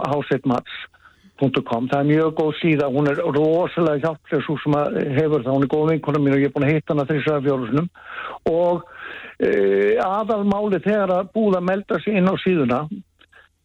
[1.36, 1.90] houseitmats.com.
[1.90, 5.64] Það er mjög góð síða, hún er rosalega hjálplega svo sem að hefur það, hún
[5.64, 7.90] er góð vinkona mín og ég er búin að hitta hana þessar fjórusunum
[8.46, 12.88] og uh, aðalmáli þegar að búða að melda sig inn á síðuna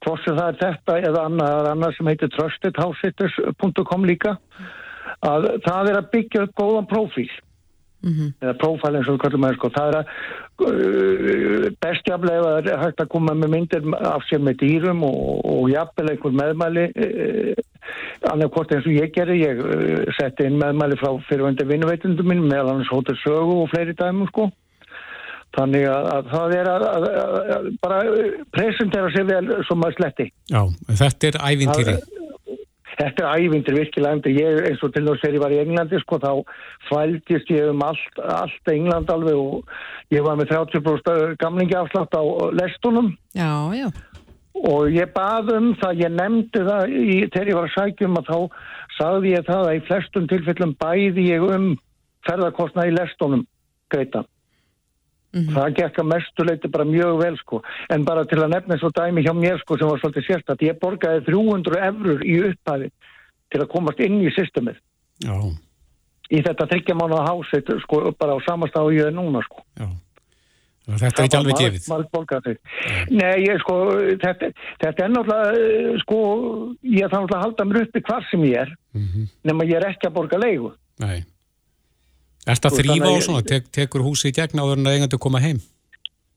[0.01, 4.37] hvort sem það er þetta eða annað, annað sem heitir trustedhousehitters.com líka
[5.27, 6.91] að það er að byggja upp góðan
[8.01, 9.71] prófíl eða prófæl eins og kallum að sko.
[9.75, 10.07] það er að
[10.67, 16.11] uh, bestjaflega er hægt að koma með myndir af sér með dýrum og, og jafnvel
[16.11, 17.53] einhver meðmæli uh,
[18.31, 22.49] annað hvort eins og ég gerði ég uh, setti inn meðmæli frá fyrirvændi vinnuveitundum minn
[22.49, 24.51] meðal hans hóttur sögu og fleiri dæmum sko
[25.57, 27.07] þannig að, að það er að, að,
[27.57, 28.01] að bara
[28.55, 30.63] presentera sér vel sem að sletti Já,
[31.03, 31.97] þetta er ævintýri.
[33.01, 34.35] Þetta er ævindir virkilega endur.
[34.37, 36.33] Ég eins og til þess þegar ég var í Englandi sko þá
[36.91, 42.23] fældist ég um allt, allt England alveg og ég var með 30% gamlingi afslátt á
[42.61, 43.89] lestunum Já, já.
[44.61, 48.29] og ég bað um það, ég nefndi það í, þegar ég var að sækjum að
[48.29, 48.39] þá
[48.99, 51.71] sagði ég það að í flestum tilfellum bæði ég um
[52.29, 53.47] ferðarkostna í lestunum
[53.91, 54.27] greita.
[55.31, 57.63] Það gekk að mestu leiti bara mjög vel sko
[57.95, 60.79] en bara til að nefna svo dæmi hjá mér sko sem var svolítið sérstætt, ég
[60.83, 62.91] borgaði 300 eurur í upphæði
[63.51, 64.81] til að komast inn í systemið
[65.23, 65.37] Já,
[66.35, 69.87] í þetta þryggja mánu háseit sko bara á samastað og ég er núna sko já.
[70.91, 71.85] Þetta er ekki alveg gefið.
[71.91, 72.09] Marg
[73.15, 73.75] Nei, ég sko,
[74.23, 74.49] þetta,
[74.81, 76.19] þetta er náttúrulega eh, sko,
[76.83, 79.29] ég þarf náttúrulega að halda mér uppi hvar sem ég er Mhm.
[79.47, 81.23] nema ég er ekki að borga leigu Nei.
[82.47, 83.43] Að Sko, þrýfa að- svona?
[83.47, 85.61] Tek, tekur húsi í gegn áður en að eigandi koma heim?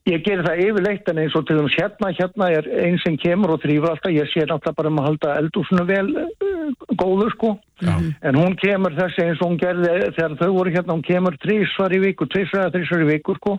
[0.04, 3.54] Ég gerir það yfirleitt en eins og til þess hérna, hérna er einn sem kemur
[3.54, 7.52] og þrýfur alltaf, ég sé náttúrulega bara um að halda eldúsinu vel uh, góður sko,
[7.80, 7.94] Já.
[8.28, 11.96] en hún kemur þessi eins og hún gerði þegar þau voru hérna, hún kemur trísvar
[11.96, 13.54] í viku, trísvar eða trísvar í viku sko.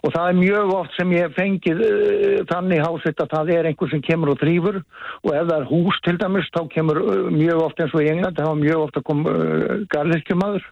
[0.00, 3.92] Og það er mjög oft sem ég fengið uh, þannig hásett að það er einhver
[3.92, 7.60] sem kemur og þrýfur og ef það er hús til dæmis þá kemur uh, mjög
[7.66, 10.64] oft eins og í England, það var mjög oft að koma uh, garðirkjumadur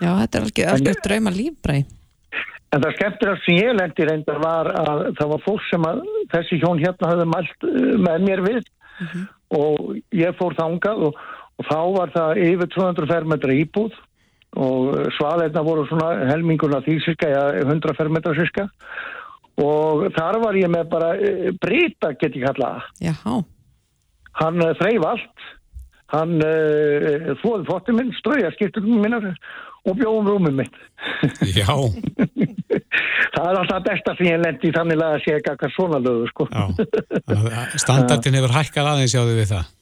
[0.00, 1.82] Já, þetta er algjör, algjör drauma lífbrei.
[2.74, 6.00] En það skemmtilega sem ég lendi reyndar var að það var fólk sem að
[6.32, 8.70] þessi hjón hérna hafði mælt uh, með mér við.
[9.54, 11.20] Og ég fór þangað og,
[11.60, 13.98] og þá var það yfir 200 fermetra íbúð.
[14.64, 18.68] Og svaðirna voru svona helminguna því cirka, ja, 100 fermetra cirka
[19.58, 22.86] og þar var ég með bara uh, brita get ég kallað.
[23.02, 23.36] Jáhá.
[24.34, 25.44] Hann þreif allt,
[26.10, 29.38] hann þóði fóttið minn, ströja skiptum minnar og
[29.92, 30.76] bjóðum rúmið mitt.
[31.52, 31.68] Já,
[33.34, 36.30] Það er alltaf besta sem ég lendi í þannig að sé ekki eitthvað svona lögur
[36.30, 36.46] sko.
[37.82, 39.72] Standardin hefur hækkað aðeins jáðu við það.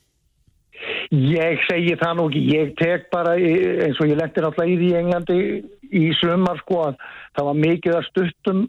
[1.13, 4.89] Ég segi það nú ekki, ég tek bara eins og ég lendi alltaf í því
[4.89, 5.39] í Englandi
[5.93, 7.03] í sumar sko að
[7.37, 8.63] það var mikið að stuttum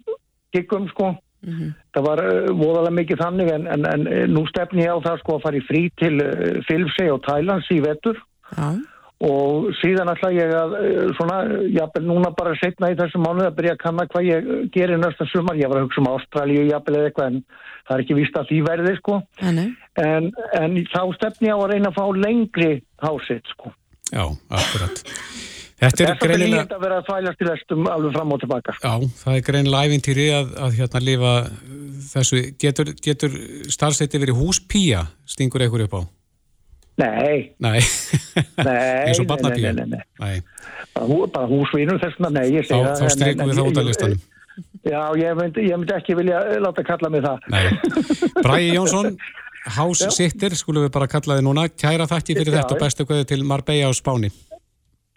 [0.54, 1.14] giggum sko.
[1.44, 5.18] Það var uh, voðalega mikið þannig en, en, en eh, nú stefni ég á það
[5.20, 8.16] sko að fara í frí til uh, Filfsey og Thailands í vetur
[8.54, 8.70] Já.
[9.24, 11.38] Og síðan ætla ég að uh, svona,
[11.72, 15.00] jafnvel núna bara setna í þessum mánuð að byrja að kanna hvað ég uh, gerir
[15.02, 17.40] næsta sumar, ég var að hugsa um Ástralíu jafnvel eða eitthvað en
[17.88, 21.72] það er ekki víst að því verði sko en, en þá stefni ég á að
[21.74, 22.72] reyna að fá lengri
[23.04, 23.74] hásett sko.
[24.14, 25.04] Já, akkurat.
[25.84, 26.64] Þetta er greinilega...
[26.64, 28.76] líta að vera að þvælast í lestum alveg fram og tilbaka.
[28.78, 28.92] sko.
[28.92, 31.34] Já, það er greinilega ævintýri að, að hérna lifa
[32.12, 32.42] þessu.
[32.62, 33.38] Getur, getur
[33.74, 36.02] starfsætti verið húspía, stingur einhver upp á?
[37.02, 37.80] Nei, Nei,
[38.62, 39.72] nei, eins og nei, barnapía.
[39.74, 40.02] nei, nei, nei.
[40.22, 40.42] Nei.
[40.94, 43.70] Bara, hú, bara húsvinur þess vegna, nei, ég Þá, segi þá strykum en- við það
[43.72, 44.22] út af listanum.
[44.84, 47.48] Já, ég myndi, ég myndi ekki vilja láta kalla mig það.
[47.50, 47.64] Nei.
[48.46, 49.18] Bræði Jónsson,
[49.78, 51.64] House Sitter, skulum við bara kalla þið núna.
[51.72, 54.30] Kæra þakki fyrir Já, þetta og bestu guði til Marbella á Spáni.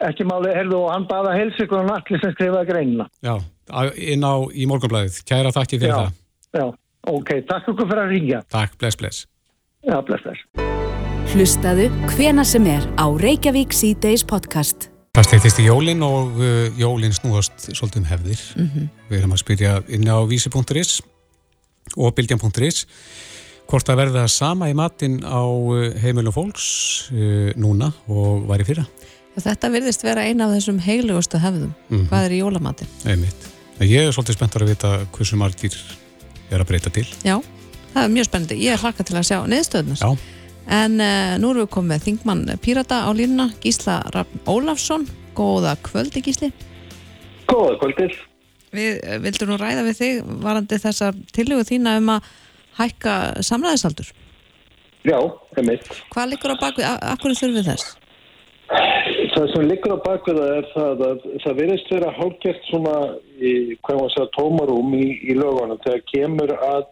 [0.06, 3.06] Ekki máli, herðu, og hann baða helsi hvernig allir sem skrifaði greinina.
[3.24, 3.36] Já,
[3.96, 5.20] inn á í morgunblæðið.
[5.28, 6.00] Kæra þakki fyrir Já.
[6.00, 6.18] það.
[6.56, 6.66] Já,
[7.16, 8.42] ok, takk ykkur fyrir að ringja.
[8.52, 9.24] Takk, bless, bless.
[9.84, 10.85] Já, bless, bless.
[11.26, 14.86] Hlustaðu hvena sem er á Reykjavík C-Days podcast.
[15.16, 18.42] Það steytist í jólin og uh, jólin snúast svolítið um hefðir.
[18.60, 18.84] Mhm.
[19.10, 21.00] Við erum að spyrja inn á vísi.is
[21.96, 22.84] og bylgjan.is
[23.66, 26.68] hvort að verða sama í matinn á uh, heimilum fólks
[27.10, 28.86] uh, núna og var í fyrra.
[29.36, 31.74] Þetta virðist vera eina af þessum heilugustu hefðum.
[31.90, 32.06] Mhm.
[32.12, 32.94] Hvað er í jólamatinn?
[33.04, 33.50] Einmitt.
[33.80, 35.74] En ég er svolítið spenntur að vita hversu margir
[36.52, 37.04] er að breyta til.
[37.26, 37.40] Já,
[37.92, 38.62] það er mjög spennandi.
[38.62, 40.06] Ég er hlakka til að sjá neðstöðnars.
[40.06, 40.35] Já.
[40.66, 45.06] En uh, nú erum við komið með Þingmann Pírata á línuna, Gísla Rafn Ólafsson.
[45.36, 46.50] Góða kvöldi, Gísli.
[47.46, 48.16] Góða kvöldið.
[48.74, 52.32] Við uh, vildum nú ræða við þig varandi þessar tillögu þína um að
[52.80, 53.14] hækka
[53.46, 54.10] samræðisaldur.
[55.06, 55.20] Já,
[55.54, 55.86] einmitt.
[56.10, 57.94] Hvað liggur á bakvið, akkur þurfum við þess?
[59.36, 62.94] Það sem liggur á bakveða er það að það verðist vera hálfgert svona,
[63.38, 63.52] í,
[63.86, 66.86] hvað maður segja, tómarum í, í lögunum þegar kemur að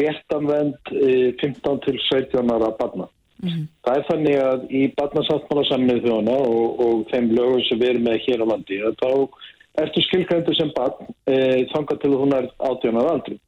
[0.00, 3.08] réttanvend eh, 15 til 17 ára barna.
[3.38, 8.08] Það er þannig að í barnasáttmála samnið þjóna og, og þeim lögum sem við erum
[8.08, 9.10] með hér á landi að þá
[9.82, 11.36] ertu skilgændur sem barn e,
[11.72, 13.38] þangað til hún er 18 ára aldri.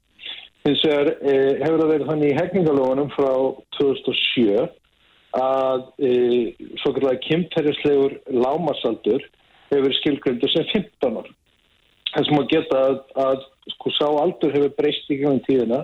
[0.67, 1.35] Hins vegar e,
[1.65, 3.33] hefur það verið þannig í hegningalögunum frá
[3.81, 4.69] 2007
[5.41, 6.13] að e,
[6.83, 9.27] svo kallega kymterjuslegur lámasaldur
[9.71, 11.39] hefur verið skilgröndur sem 15 ára.
[12.11, 15.83] Það sem að geta að, að sko sá aldur hefur breyst í gangum tíðina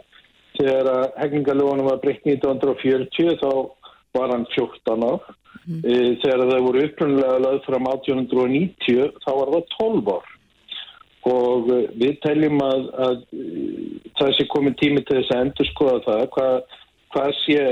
[0.56, 3.50] þegar að hegningalögunum var breytt 1940 þá
[4.16, 5.28] var hann 14 ár.
[5.66, 10.32] E, þegar það voru upprunlega lögð fram 1890 þá var það 12 ár.
[11.26, 15.70] Og eh, við teljum að, að eh, það sé komið tími til þess að endur
[15.72, 16.26] skoða það.
[16.36, 16.76] Hvað,
[17.14, 17.64] hvað sé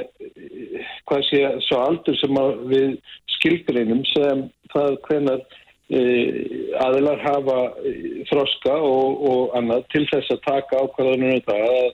[1.09, 2.41] hvað sé svo aldur sem
[2.71, 2.97] við
[3.37, 5.45] skilgreinum sem það hvenar
[5.93, 6.01] e,
[6.83, 7.95] aðilar hafa e,
[8.31, 11.89] þroska og, og annað til þess að taka ákvarðanum um það að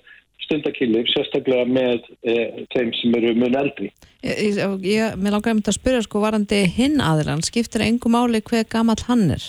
[0.45, 2.35] stundakillif sérstaklega með e,
[2.75, 3.91] þeim sem eru mun eldri.
[4.27, 8.67] Ég, ég, mér langar einmitt að spyrja sko varandi hinn aðilann, skiptir engum máli hver
[8.69, 9.47] gamall hann er?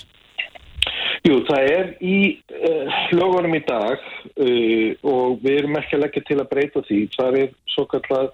[1.27, 2.15] Jú, það er í
[2.57, 7.01] uh, lögunum í dag uh, og við erum ekki að leggja til að breyta því.
[7.13, 8.31] Það er svo kallað,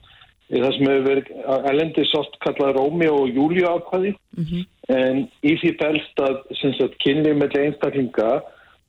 [0.54, 1.32] það sem hefur verið
[1.74, 4.14] elendi sátt kallað Rómeo og Júlíu ákvaði
[4.94, 6.38] en í því belst að
[7.04, 8.30] kynni með einstaklinga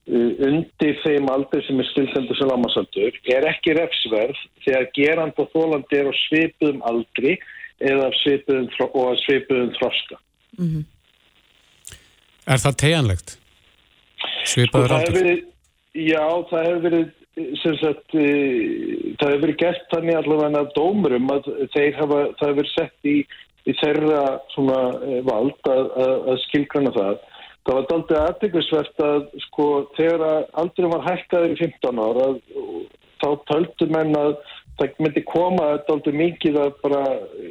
[0.08, 5.98] undir þeim aldur sem er stilsendur sem lámasaldur er ekki refsverð þegar gerand og þólandi
[6.00, 7.34] er á svipuðum aldri
[7.78, 10.18] eða svipuðum, og svipuðum þroska.
[12.48, 13.36] Er það tegjanlegt?
[14.48, 15.20] Svipaður Og það hefur aldur?
[15.20, 15.44] verið,
[16.08, 17.06] já, það hefur verið
[17.62, 18.28] sem sagt, e,
[19.20, 23.10] það hefur verið gert þannig allavega að dómurum að þeir hafa, það hefur verið sett
[23.12, 23.16] í,
[23.68, 24.22] í þeirra
[24.54, 24.78] svona
[25.28, 27.26] vald að, að, að skilgrana það.
[27.68, 29.64] Það var daldið aðteglisvert að sko
[29.98, 32.28] þegar að aldrei var hækkaður í 15 ára
[33.20, 34.30] þá töldu menn að
[34.78, 37.50] það myndi koma daldið mikið að bara e,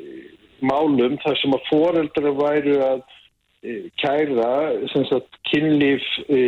[0.65, 3.03] málum þar sem að foreldrar væru að
[3.61, 4.49] eh, kæra
[5.11, 6.39] sagt, kynlíf e,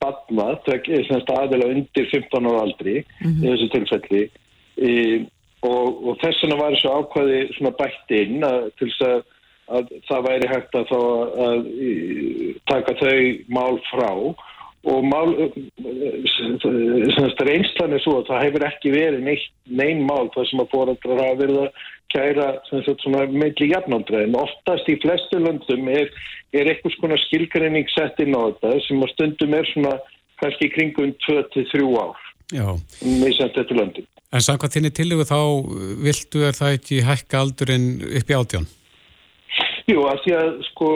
[0.00, 4.22] badna, sem sagt, aðeila undir 15 ára aldri í þessu tilfelli.
[5.60, 6.94] Og, og þess vegna var þessu
[7.58, 9.20] svona bætt inn að, til þess að,
[9.70, 10.94] að það væri hægt að,
[11.46, 11.60] að
[12.70, 13.20] taka þau
[13.52, 14.10] mál frá
[14.80, 15.34] og mál,
[16.32, 16.54] sem
[17.12, 20.70] sagt, reynslan er svo að það hefur ekki verið neitt, neinn mál þar sem að
[20.72, 21.82] foreldrar hafa verið að
[22.14, 26.08] kæra sem sagt, svona meðli jafnaldra en oftast í flestu löndum er,
[26.56, 29.94] er eitthvað skona skilgreining sett inn á þetta sem að stundum er svona
[30.40, 32.26] kannski kringum 2-3 ár
[33.04, 34.08] með sem þetta löndum.
[34.30, 38.68] En samkvæmt þinni tillögu þá uh, viltu er það ekki hækka aldurinn upp í átján?
[39.88, 40.90] Jú, að því að sko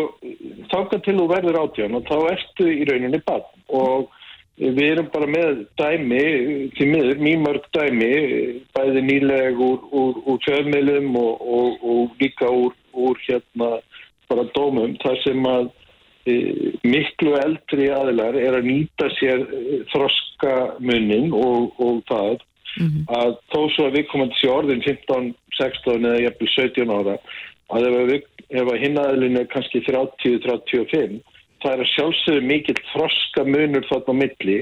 [0.73, 4.13] þáka til þú verður átján og þá ertu í rauninni bann og
[4.59, 6.25] við erum bara með dæmi,
[6.77, 8.11] því miður, mjög mörg dæmi,
[8.77, 13.73] bæði nýleg úr, úr, úr fjölmiðlum og, og, og líka úr, úr hérna
[14.31, 15.67] bara dómum, þar sem að
[16.31, 16.37] e,
[16.87, 22.37] miklu eldri aðilar er að nýta sér e, þroska munnin og, og það
[23.15, 25.29] að þó svo að við komum til orðin 15,
[25.59, 27.19] 16 eða jafnvel 17 ára
[27.75, 31.21] að ef, við, ef að hinn aðilin er kannski 30-35
[31.65, 34.59] það er að sjálfsögðu mikill þroska munur þarna á milli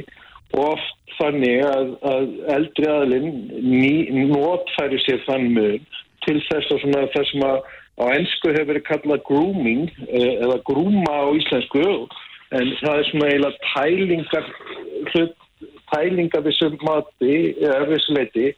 [0.52, 2.26] og oft þannig að, að
[2.56, 5.86] eldri aðilin notfæri sér þann mun
[6.26, 7.62] til þess að svona þess að
[8.00, 11.82] á ennsku hefur verið kallað grooming eh, eða grúma á íslensku
[12.52, 14.48] en það er svona eiginlega tælingar
[15.12, 15.34] hlut,
[15.92, 18.48] tælingar við sem mati eða þessu leiti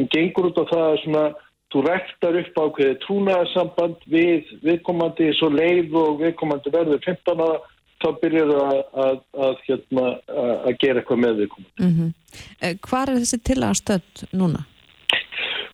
[0.00, 1.24] en gengur út á það að svona
[1.72, 7.60] þú rektar upp ákveðið trúnaðarsamband við viðkomandi svo leið og viðkomandi verður 15 ára
[8.02, 10.04] þá byrjar það að, að, að, hérna,
[10.42, 11.86] að, gera eitthvað með viðkomandi.
[11.86, 12.78] Mm -hmm.
[12.88, 14.64] Hvar er þessi tillaga stödd núna?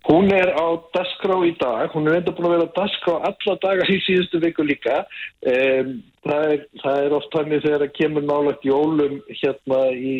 [0.06, 3.54] Hún er á dasgrá í dag, hún er enda búin að vera á dasgrá alla
[3.64, 5.00] daga í síðustu viku líka.
[5.42, 5.90] Um,
[6.24, 10.14] það, er, það er oft þannig þegar það kemur nálagt jólum hérna í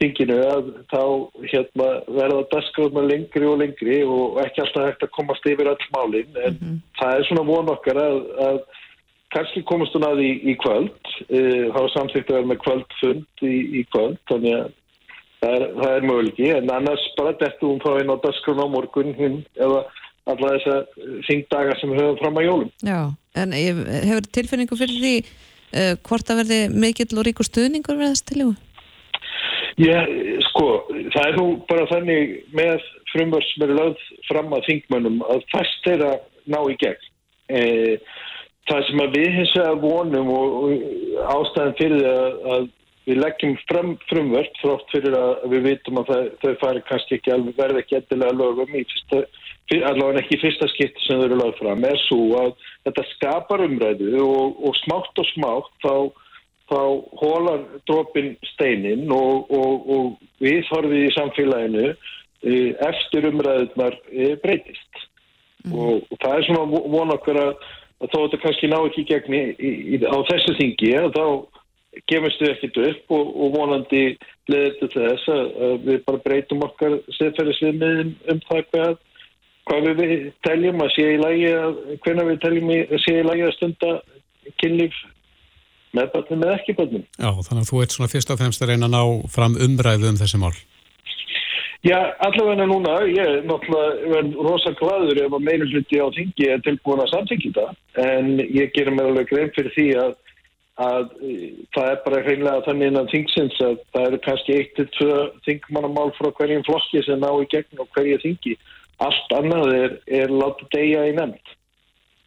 [0.00, 1.02] þinginu að þá
[1.50, 1.88] hérna,
[2.20, 6.38] verða dasgráðna lengri og lengri og ekki alltaf hægt að komast yfir all málinn.
[6.46, 8.60] En það er svona von okkar að, að
[9.34, 10.94] kannski komast hún að í, í kvöld.
[11.26, 14.78] Uh, var samþýtt að vera með kvöldfund í, í kvöld, þannig að
[15.42, 18.66] það er, það er möguleiki en annars bara dettu hún þá inn á dasgrun á
[18.70, 19.84] morgun hinn eða
[20.30, 20.74] alla þessa
[21.26, 22.74] þingdaga sem höfum fram að jólum.
[22.86, 23.00] Já,
[23.42, 28.28] en hefur tilfinningu fyrir því uh, hvort það verði mikill og ríkur stuðningur við þess
[28.30, 28.54] tilífu?
[29.80, 30.02] Já,
[30.50, 30.66] sko,
[31.14, 35.86] það er nú bara þannig með frumvörð sem eru lögð fram að þingmönnum að fæst
[35.86, 36.12] þeirra
[36.52, 37.08] ná í gegn.
[37.48, 37.62] E,
[38.68, 42.68] það sem að við hins vegar vonum og, og ástæðan fyrir að, að
[43.08, 47.34] við leggjum fram frumvörð þrótt fyrir að við vitum að það, þau fari kannski ekki
[47.34, 49.22] alveg verði ekki endilega lögum í fyrsta,
[49.70, 51.86] fyr, allavega ekki fyrsta skipti sem þau eru lögð fram.
[51.88, 52.52] Er svo að
[52.86, 55.94] þetta skapar umræðu og, og smátt og smátt þá
[56.72, 56.80] þá
[57.20, 62.54] hólar dropin steinin og, og, og við horfið í samfélaginu e,
[62.86, 65.02] eftir umræðunar e, breytist.
[65.70, 67.66] Og, og það er svona vo- von okkur að,
[68.02, 71.18] að þó þetta kannski ná ekki í gegn í, í, í, á þessu þingi að
[71.18, 71.26] þá
[72.08, 74.02] gefumst við ekkert upp og, og vonandi
[74.50, 75.48] leðið til þess að,
[75.86, 78.94] við bara breytum okkar siðferðisviðmiðin um það hvað,
[79.70, 80.14] hvað við,
[80.48, 83.94] teljum að sé í lagi að hvenær við teljum að sé í lagi að stunda
[84.62, 85.00] kynlíf
[85.92, 87.06] með börnum eða ekki börnum.
[87.20, 90.08] Já, þannig að þú ert svona fyrst og fremst að reyna að ná fram umræðu
[90.08, 90.54] um þessi mál.
[91.82, 96.60] Já, allavega núna, ég er verð rosa gladur ef að meira hluti á þingi er
[96.62, 97.64] tilbúin að þetta
[97.98, 100.12] en ég gerir mér alveg grein fyrir því að,
[100.82, 101.32] að e,
[101.74, 105.16] það er bara hreinlega þannig innan þingsins að það eru kannski eitt til tvö
[105.46, 108.56] þingmannamál frá hverjum flokki sem ná í gegn og hverju þingi.
[109.02, 111.56] Allt annað er, er látið deyja í nefnd.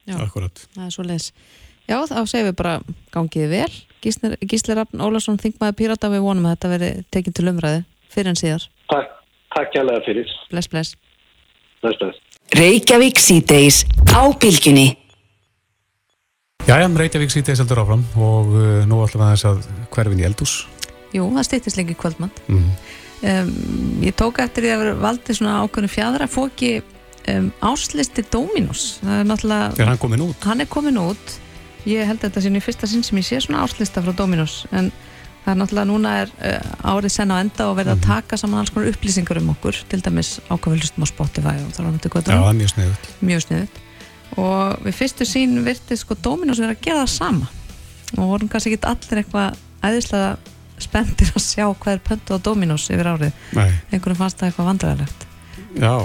[0.06, 0.18] Já.
[0.22, 0.66] Akkurat.
[0.76, 1.30] Það er svo leis.
[1.86, 2.76] Já, þá segjum við bara
[3.14, 3.74] gangið vel.
[4.02, 7.82] Gísli, Gísli Rafn Ólafsson, þingmaður Pírata, við vonum að þetta veri tekið til umræði
[8.14, 8.68] fyrir en síðar.
[8.92, 9.16] Takk,
[9.56, 10.36] takk kærlega fyrir.
[10.52, 10.96] Bless, bless.
[11.84, 12.22] Bless, bless.
[12.58, 13.84] Reykjavík síðdeis
[14.14, 14.94] á bylginni.
[16.66, 20.54] Jæja, Reykjavík sýtið seldur áfram og uh, nú ætlum við aðeins að hverfin í eldús.
[21.14, 22.32] Jú, það stýttist lengi kvöldmann.
[22.50, 22.72] Mm.
[23.22, 23.52] Um,
[24.02, 26.72] ég tók eftir því að vera valdið svona ákveðinu fjadra fóki
[27.30, 28.88] um, áslisti Dominos.
[29.04, 29.70] Það er náttúrulega...
[29.78, 30.50] Er hann komin út?
[30.50, 31.38] Hann er komin út.
[31.86, 34.18] Ég held að þetta sé nú í fyrsta sinn sem ég sé svona áslista frá
[34.18, 34.90] Dominos en
[35.46, 38.64] það er náttúrulega núna er uh, árið senn á enda og verða að taka saman
[38.64, 41.94] alls konar upplýsingar um okkur til dæmis ákveðlustum á Spotify og það
[43.22, 43.85] mjög sniðut
[44.38, 47.52] og við fyrstu sín virti sko Dominos vera að gera það sama.
[48.16, 50.36] Og vorum kannski ekki allir eitthvað æðislega
[50.82, 53.46] spenntir að sjá hvað er pöntu á Dominos yfir árið.
[53.56, 55.26] Nei, einhverjum fannst það eitthvað vandræðilegt
[55.80, 55.96] já,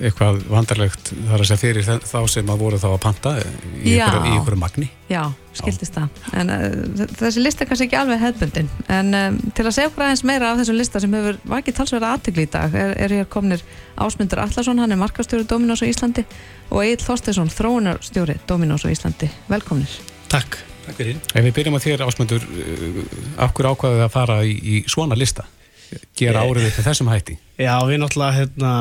[0.00, 3.32] eitthvað vandarlegt þar að segja fyrir þá sem að voru þá að panta
[3.82, 4.06] í Já.
[4.34, 4.88] ykkur, magni.
[5.10, 5.22] Já,
[5.56, 9.76] skildist það en uh, þessi lista er kannski ekki alveg hefbundin en um, til að
[9.76, 12.94] segja okkur aðeins meira af þessum lista sem hefur vakið talsverða aðtegli í dag er,
[13.04, 13.62] er hér komnir
[14.00, 16.24] Ásmundur Allarsson hann er markastjóri Dominos á Íslandi
[16.72, 19.92] og Egil Þorstesson, þróunarstjóri Dominos á Íslandi, velkomnir
[20.34, 21.18] Takk, takk fyrir.
[21.30, 22.46] Ef við byrjum að þér ásmundur,
[23.38, 25.44] af hverju ákvaðið að fara í, í svona lista?
[26.18, 27.36] Gera árið þetta þessum hætti?
[27.60, 28.72] Já, við náttúrulega, hérna,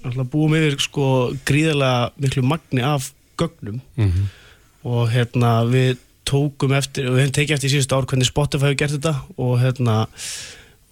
[0.00, 1.06] náttúrulega búum yfir sko
[1.48, 3.80] gríðarlega miklu magni af gögnum.
[4.00, 4.28] Mm
[4.86, 5.98] og hérna við
[6.28, 9.56] tókum eftir, við hefum tekið eftir í síðustu ár hvernig Spotify hefur gert þetta og
[9.60, 9.96] hérna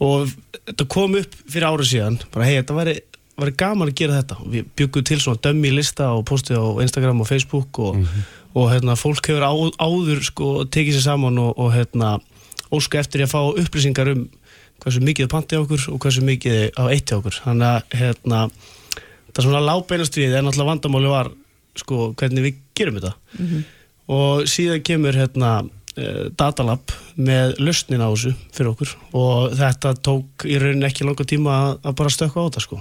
[0.05, 0.33] og
[0.69, 2.19] þetta kom upp fyrir árið síðan.
[2.35, 2.95] Bara hei, þetta væri,
[3.39, 4.39] væri gaman að gera þetta.
[4.55, 8.01] Við byggum til svona dömmi lista og postið á Instagram og Facebook og,
[8.55, 12.17] og hérna fólk hefur á, áður sko tekið sér saman og, og hérna
[12.75, 14.27] óska eftir að fá upplýsingar um
[14.83, 17.41] hversu mikið er pantið á okkur og hversu mikið er á eitt á okkur.
[17.47, 18.43] Þannig að hérna
[19.39, 21.33] það svona lábeinast við en náttúrulega vandamáli var
[21.79, 23.13] sko hvernig við gerum þetta.
[24.11, 25.53] Og síðan kemur hérna
[25.95, 28.95] eh, datalab með lausnin á þessu fyrir okkur.
[29.19, 32.81] Og þetta tók í rauninni ekki langa tíma að, bara stökka á þetta sko.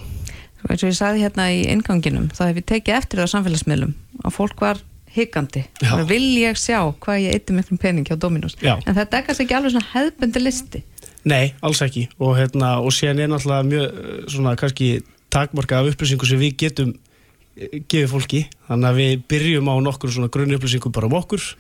[0.68, 3.94] Eins og ég sagði hérna í inganginum þá hef ég tekið eftir það á samfélagsmiðlum
[4.26, 4.82] að fólk var
[5.14, 5.62] higgandi
[5.94, 8.58] og vil ég sjá hvað ég eitti miklum pening hjá Dominos?
[8.60, 8.76] Já.
[8.84, 10.82] en þetta er kannski ekki alveg svona hefðbundi listi.
[11.28, 12.08] Nei, alls ekki.
[12.18, 14.90] Og, hérna, og síðan er náttúrulega mjög eh, svona kannski
[15.38, 16.94] takmarka af upplýsingu sem við getum
[17.56, 18.46] eh, gefið fólki.
[18.70, 21.52] Þannig að við byrjum á nokkur svona grunni upplýsingum bara um okkur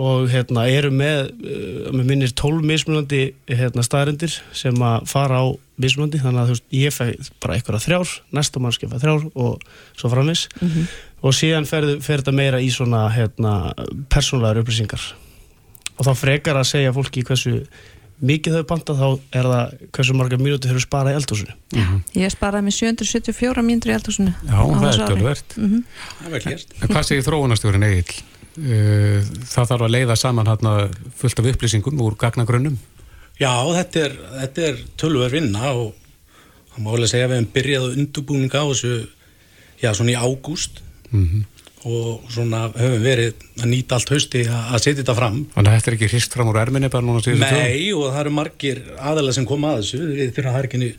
[0.00, 3.18] og hérna erum með, uh, með minnir 12 mismunandi
[3.50, 5.46] hérna, staðarendir sem að fara á
[5.82, 6.20] mismunandi.
[6.22, 9.64] Þannig að þú veist, ég fæ bara eitthvað þrjár næsta mannski fæ þrjár og
[9.98, 10.46] svo framis
[11.20, 13.74] og síðan fer, fer þetta meira í svona hérna,
[14.12, 15.02] persónlegar upplýsingar.
[15.98, 17.58] Og þá frekar að segja fólki hversu
[18.20, 19.06] mikið þau panta þá
[19.40, 21.54] er það hversu marga mínúti þau sparað í eldhúsinu
[22.20, 25.54] ég sparaði með 774 mínútur í eldhúsinu Já, það er tölvert.
[25.56, 28.20] Það er vel gert En hvað segir þróunarstjórin Egil?
[28.60, 30.72] Það þarf að leiða saman hérna
[31.20, 32.76] fullt af upplýsingum úr gagnagrunnum.
[33.40, 35.94] Já, þetta er, þetta er tölver vinna og
[36.74, 38.92] það má alveg segja að við hefum byrjað undurbúninga á þessu,
[39.80, 41.40] já, svona í ágúst Mhm.
[41.88, 45.38] Og svona höfum verið að nýta allt hausti að að setja þetta fram.
[45.54, 47.40] Þannig að þetta er ekki hrist fram úr erminni bara núna tjóðum?
[47.40, 50.00] Nei og það eru margir aðalega sem koma að þessu.
[50.10, 50.90] Við þurfum að það er ekki,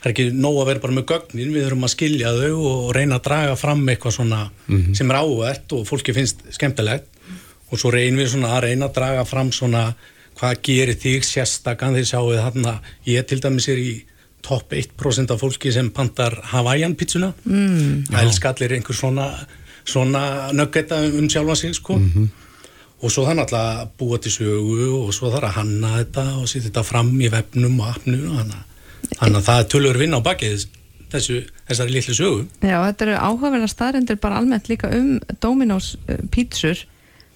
[0.00, 2.92] það er ekki nóg að vera bara með gögnin, við þurfum að skilja þau og
[2.96, 4.94] reyna að draga fram eitthvað svona Mhm.
[4.94, 7.06] sem er áhvert og fólki finnst skemmtilegt.
[7.72, 9.94] Og svo reynum við svona að reyna að draga fram svona
[10.40, 14.02] hvað gerir þig sérstakann þegar sjáu þarna, ég til dæmis er í
[14.42, 17.34] topp 1% af fólki sem pantar Hawaiian pizzuna.
[17.44, 18.06] Mm.
[18.08, 19.26] það elskar allir einhver svona
[19.90, 20.22] svona
[20.56, 21.98] nöggeta um sjálfa sig sko.
[23.00, 26.48] Og svo þannig alltaf að búa til sögu og svo þarf að hanna þetta og
[26.50, 30.20] setja þetta fram í vefnum og appnu þannig að- þannig að það er tölur vinna
[30.20, 30.66] á bakið
[31.10, 31.38] þessu,
[31.68, 32.42] þessari litlu sögu.
[32.62, 36.84] Já, þetta eru áhugaverða staðrendir bara almennt líka um Dominos uh, pítsur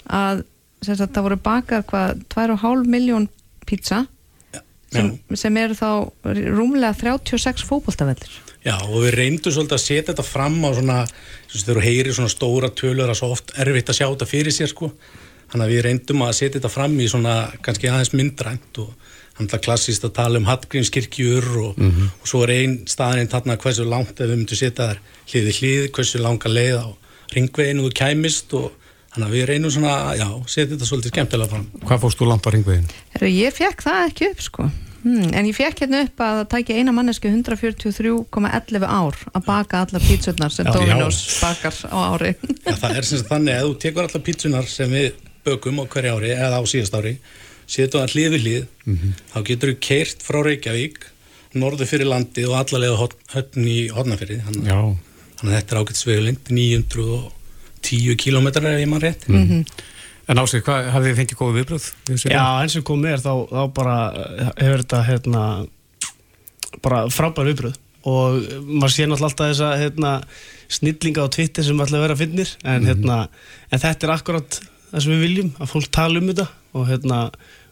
[0.07, 0.45] að
[0.85, 3.29] sem sagt, það voru bakar hvað 2,5 miljón
[3.67, 4.03] pítsa
[4.93, 5.89] sem, sem eru þá
[6.55, 10.99] rúmlega 36 fótboltavellir Já og við reyndum svolítið að setja þetta fram á svona,
[11.53, 14.71] þegar þú heyrir svona stóra tölur að svo oft erfitt að sjá þetta fyrir sér
[14.73, 14.89] sko,
[15.53, 18.95] þannig að við reyndum að setja þetta fram í svona kannski aðeins myndrænt og
[19.37, 22.09] þannig að klassist að tala um Hallgrímskirkjur og, Mhm.
[22.23, 24.99] og svo er ein staðarinn þarna hversu langt ef við myndum setja þær
[25.29, 26.87] hliði hlið, hversu langa leið á
[27.35, 28.73] ringveginu þú kæmist og
[29.15, 31.67] þannig að við reynum svona, já, setja þetta svolítið skemmtilega fram.
[31.85, 32.89] Hvað fórst þú langt á ringveginn?
[33.15, 34.71] Heru, Ég fekk það ekki upp sko
[35.05, 39.85] hmm, en ég fekk hérna upp að það tæki eina mannesku 143,11 ár að baka
[39.85, 40.67] allar pítsurnar sem.
[40.67, 42.35] Dominos bakar á ári
[42.65, 45.13] Já, það er sem sagt þannig að þú tekur allar pítsunar sem við
[45.45, 47.17] bökum á hverju ári eða á síðast ári,
[47.69, 48.69] setur það hlið við hlið,
[49.33, 51.01] þá getur þú keirt frá Reykjavík,
[51.61, 54.41] norðu fyrir landið og allarlega höfn í hodnafyrði.
[54.49, 54.71] Þannig,
[55.45, 59.29] að þetta er ágætt svegulind, 910 kilometrar ef ég mann rétt.
[59.29, 59.67] Mhm.
[60.31, 61.87] En ásið, hvað hafið þið fengið góðu viðbröð?
[62.25, 65.43] Já, eins og komið er þá, þá bara eh, hefur þetta hérna,
[66.85, 70.13] bara frábær viðbröð og maður sé náttúrulega alltaf þessa hérna,
[70.73, 73.19] snillinga á Twitter sem alltaf vera að finnir en, hérna,
[73.73, 74.59] en þetta er akkurat
[74.91, 76.47] það sem við viljum, að fólk tala um þetta.
[76.75, 77.21] Og hérna,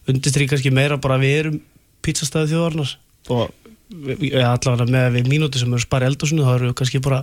[0.09, 1.59] undirstrykja kannski meira bara við erum
[2.03, 2.95] pizzastæði þjóðarnar
[3.33, 3.59] og
[3.93, 7.23] allavega með við mínúti sem eru spara eldhúsinu þá eru við kannski bara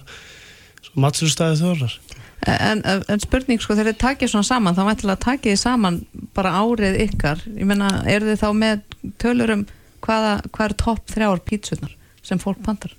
[1.00, 1.96] matsölustæði þjóðarnar
[2.48, 6.00] en, en spurning sko þegar þið takið svona saman þá mættilega takið þið saman
[6.38, 7.44] bara árið ykkar.
[7.58, 8.82] Ég menna, eru þið þá með
[9.22, 9.66] tölur um
[10.06, 12.94] hvaða, hvað er topp þrjár pítsurnar sem fólk pantar?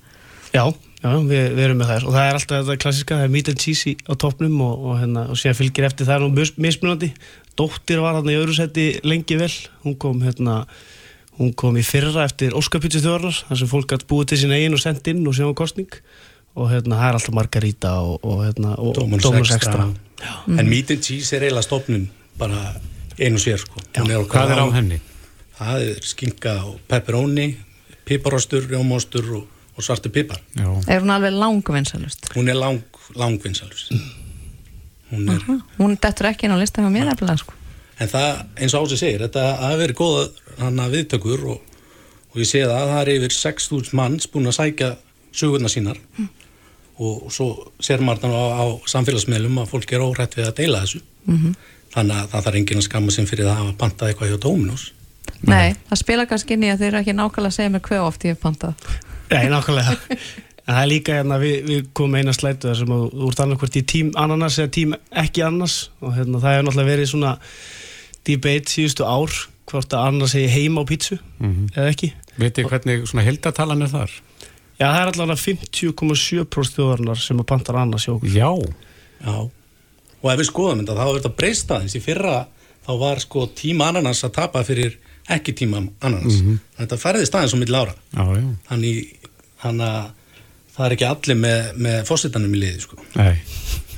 [0.53, 0.65] Já,
[1.01, 2.07] já við, við erum með þær.
[2.07, 4.95] Og það er alltaf þetta klassiska, það er meat and cheese á toppnum og, og,
[5.01, 7.13] hérna, og síðan fylgir eftir það er nú mis- mismunandi
[7.59, 9.51] Dóttir var hérna í öðru seti lengi vel.
[9.83, 10.61] Hún kom hérna
[11.39, 14.75] hún kom í fyrra eftir Óskapítsu þjóðarnar þar sem fólk gætt búið til sín eigin
[14.77, 15.89] og sendt inn og sem var kostning
[16.55, 19.87] og hérna það er alltaf margarita og, og hérna og Dominus Extra.
[19.87, 22.75] Extra En meat and cheese er eiginlega stofnun bara
[23.19, 23.81] einu sér sko.
[23.97, 24.99] Hún okkar Hvað er á henni?
[25.61, 27.47] Það er skinka og pepperoni,
[28.05, 29.47] piparostur, rjómostur og,
[29.77, 30.41] og svartu pipar.
[30.57, 30.69] Já.
[30.87, 32.83] er hún alveg langvinnsalust Hún er lang,
[33.15, 33.93] langvinnsalust.
[35.11, 35.43] Hún er,
[35.77, 37.53] hún dettur ekki inn á lista hjá mér eftir sko.
[38.01, 40.21] en það, eins og Ási segir, þetta hafi verið góða
[40.57, 41.59] hana viðtökur og,
[42.31, 44.89] og ég sé það að það er yfir 6.000 manns búin að sækja
[45.35, 45.99] sögurnar sínar
[47.01, 47.47] og svo
[47.81, 51.01] sér maður þarna á, á samfélagsmiðlum að fólk er órætt við að deila þessu.
[51.25, 51.55] Mhm.
[51.91, 54.37] Þannig að það þarf enginn að skamma sem fyrir það að hafa pantað eitthvað hjá
[54.45, 54.83] Dominos.
[55.47, 58.01] nei, það spila kannski inn í að þið eru ekki nákvæmlega að segja mér hver
[58.05, 58.73] oft ég hef pantað
[59.31, 59.95] Nei, nákvæmlega
[60.67, 63.39] En það er líka hérna, við, við komum eina slætu þar sem að þú ert
[63.43, 64.93] annarkvort í tím ananas eða tím
[65.23, 67.31] ekki annars og hérna, það hefur náttúrulega verið svona
[68.29, 69.33] debate síðustu ár
[69.71, 71.71] hvort að annars segi heima á pítsu Mhm.
[71.75, 74.11] eða ekki Vitið hvernig svona heldatalan er þar?
[74.81, 78.49] Já, það er allavega 50,7% þjóðarinnar sem að pantar annars hjá okkur Já
[79.21, 79.35] Já,
[80.21, 82.37] og ef við skoðum þetta þá er þetta breyst aðeins í fyrra
[82.87, 84.97] þá var sko tíma ananas að tapa fyrir
[85.31, 86.57] ekki tíma ananas Mhm.
[86.79, 88.47] þetta færðist aðeins á milli ára Já, já.
[88.71, 89.29] þannig,
[89.61, 90.09] þannig að
[90.75, 92.97] það er ekki allir með, með fósitanum í liði sko.
[93.19, 93.35] Nei.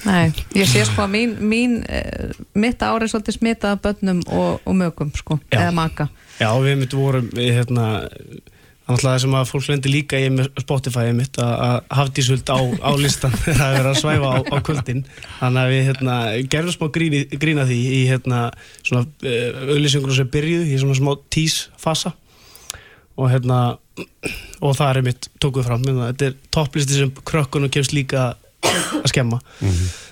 [0.04, 4.20] Nei, ég sé sko að mín, mín uh, mitt ári er svolítið smitað af börnum
[4.36, 6.10] og, og mögum sko, eða maka
[6.42, 7.86] Já, við myndum vorum við hérna
[8.84, 12.50] Þannig að það sem að fólk lendi líka í með Spotify mitt að að hafdísvöld
[12.52, 15.06] á, á listan það er að svæfa á, á kvöldin.
[15.38, 16.18] Þannig að við hérna,
[16.52, 18.42] gerðum smá gríni, grína því í hérna
[18.82, 22.12] svona uh, auðlýsingur sem byrjuðu í svona smá tísfasa
[23.14, 23.62] og hérna
[24.60, 25.84] og það er mitt tókuð fram.
[25.88, 29.40] Minna, þetta er topplisti sem krökkunum kemst líka að skemma.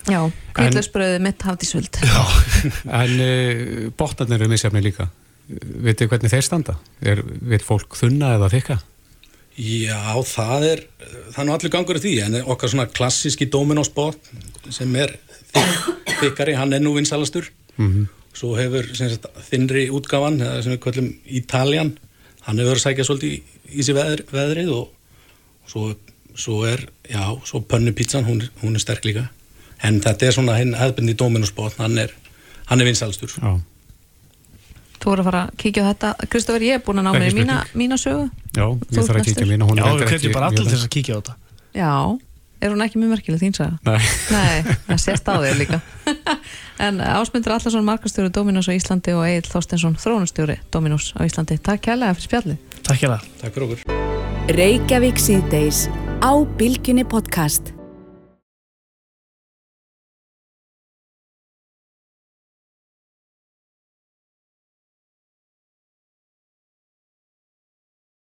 [0.08, 0.22] Já,
[0.56, 2.00] kvítlausbröðið mitt hafði svöld
[3.02, 5.12] En uh, botnarnir eru misjafni líka.
[5.50, 6.76] Vitið hvernig þeir standa?
[7.02, 8.78] Er, veit fólk þunna eða þykka?
[9.62, 10.82] Já, það er
[11.34, 14.18] það er nú allir gangur í því en okkar svona klassíski Dominos bot
[14.72, 15.18] sem er
[15.52, 18.08] þyk- þykkari, hann er nú vinsalastur Mhm.
[18.34, 21.98] svo hefur sagt, þinnri útgáfan sem við kvöllum Italian
[22.48, 23.42] hann hefur verið að sækja svolítið í,
[23.76, 24.90] í sig veðr, veðrið og
[25.68, 25.96] svo,
[26.36, 29.30] svo er já, svo pönnupítsan, hún, er- hún er sterk líka
[29.84, 32.12] en þetta er svona hinn hefðbindi Dominusbótt, hann er,
[32.68, 33.60] hann er vinsalstur Já.
[35.02, 36.10] Þú voru að fara að kíkja á þetta.
[36.30, 38.28] Kristofur, ég er búin að ná mér í mína, mína sögu.
[38.54, 39.50] Já, Þú ég þarf að kíkja næstur.
[39.50, 41.34] mín og hún Já, við kveitjum bara allir þess að kíkja á þetta.
[41.74, 41.94] Já,
[42.62, 43.76] er hún ekki mjög merkileg þín saga?
[43.88, 44.02] Nei.
[44.30, 45.82] Nei, það sést á þér líka.
[46.82, 51.60] En Ásmundur Allarsson, markastjóri Dominós á Íslandi og Egil Þorstensson, þrónustjóri Dominós á Íslandi.
[51.62, 52.58] Takk kærlega fyrir spjallið.
[52.82, 53.82] Takk það Takk fyrir okkur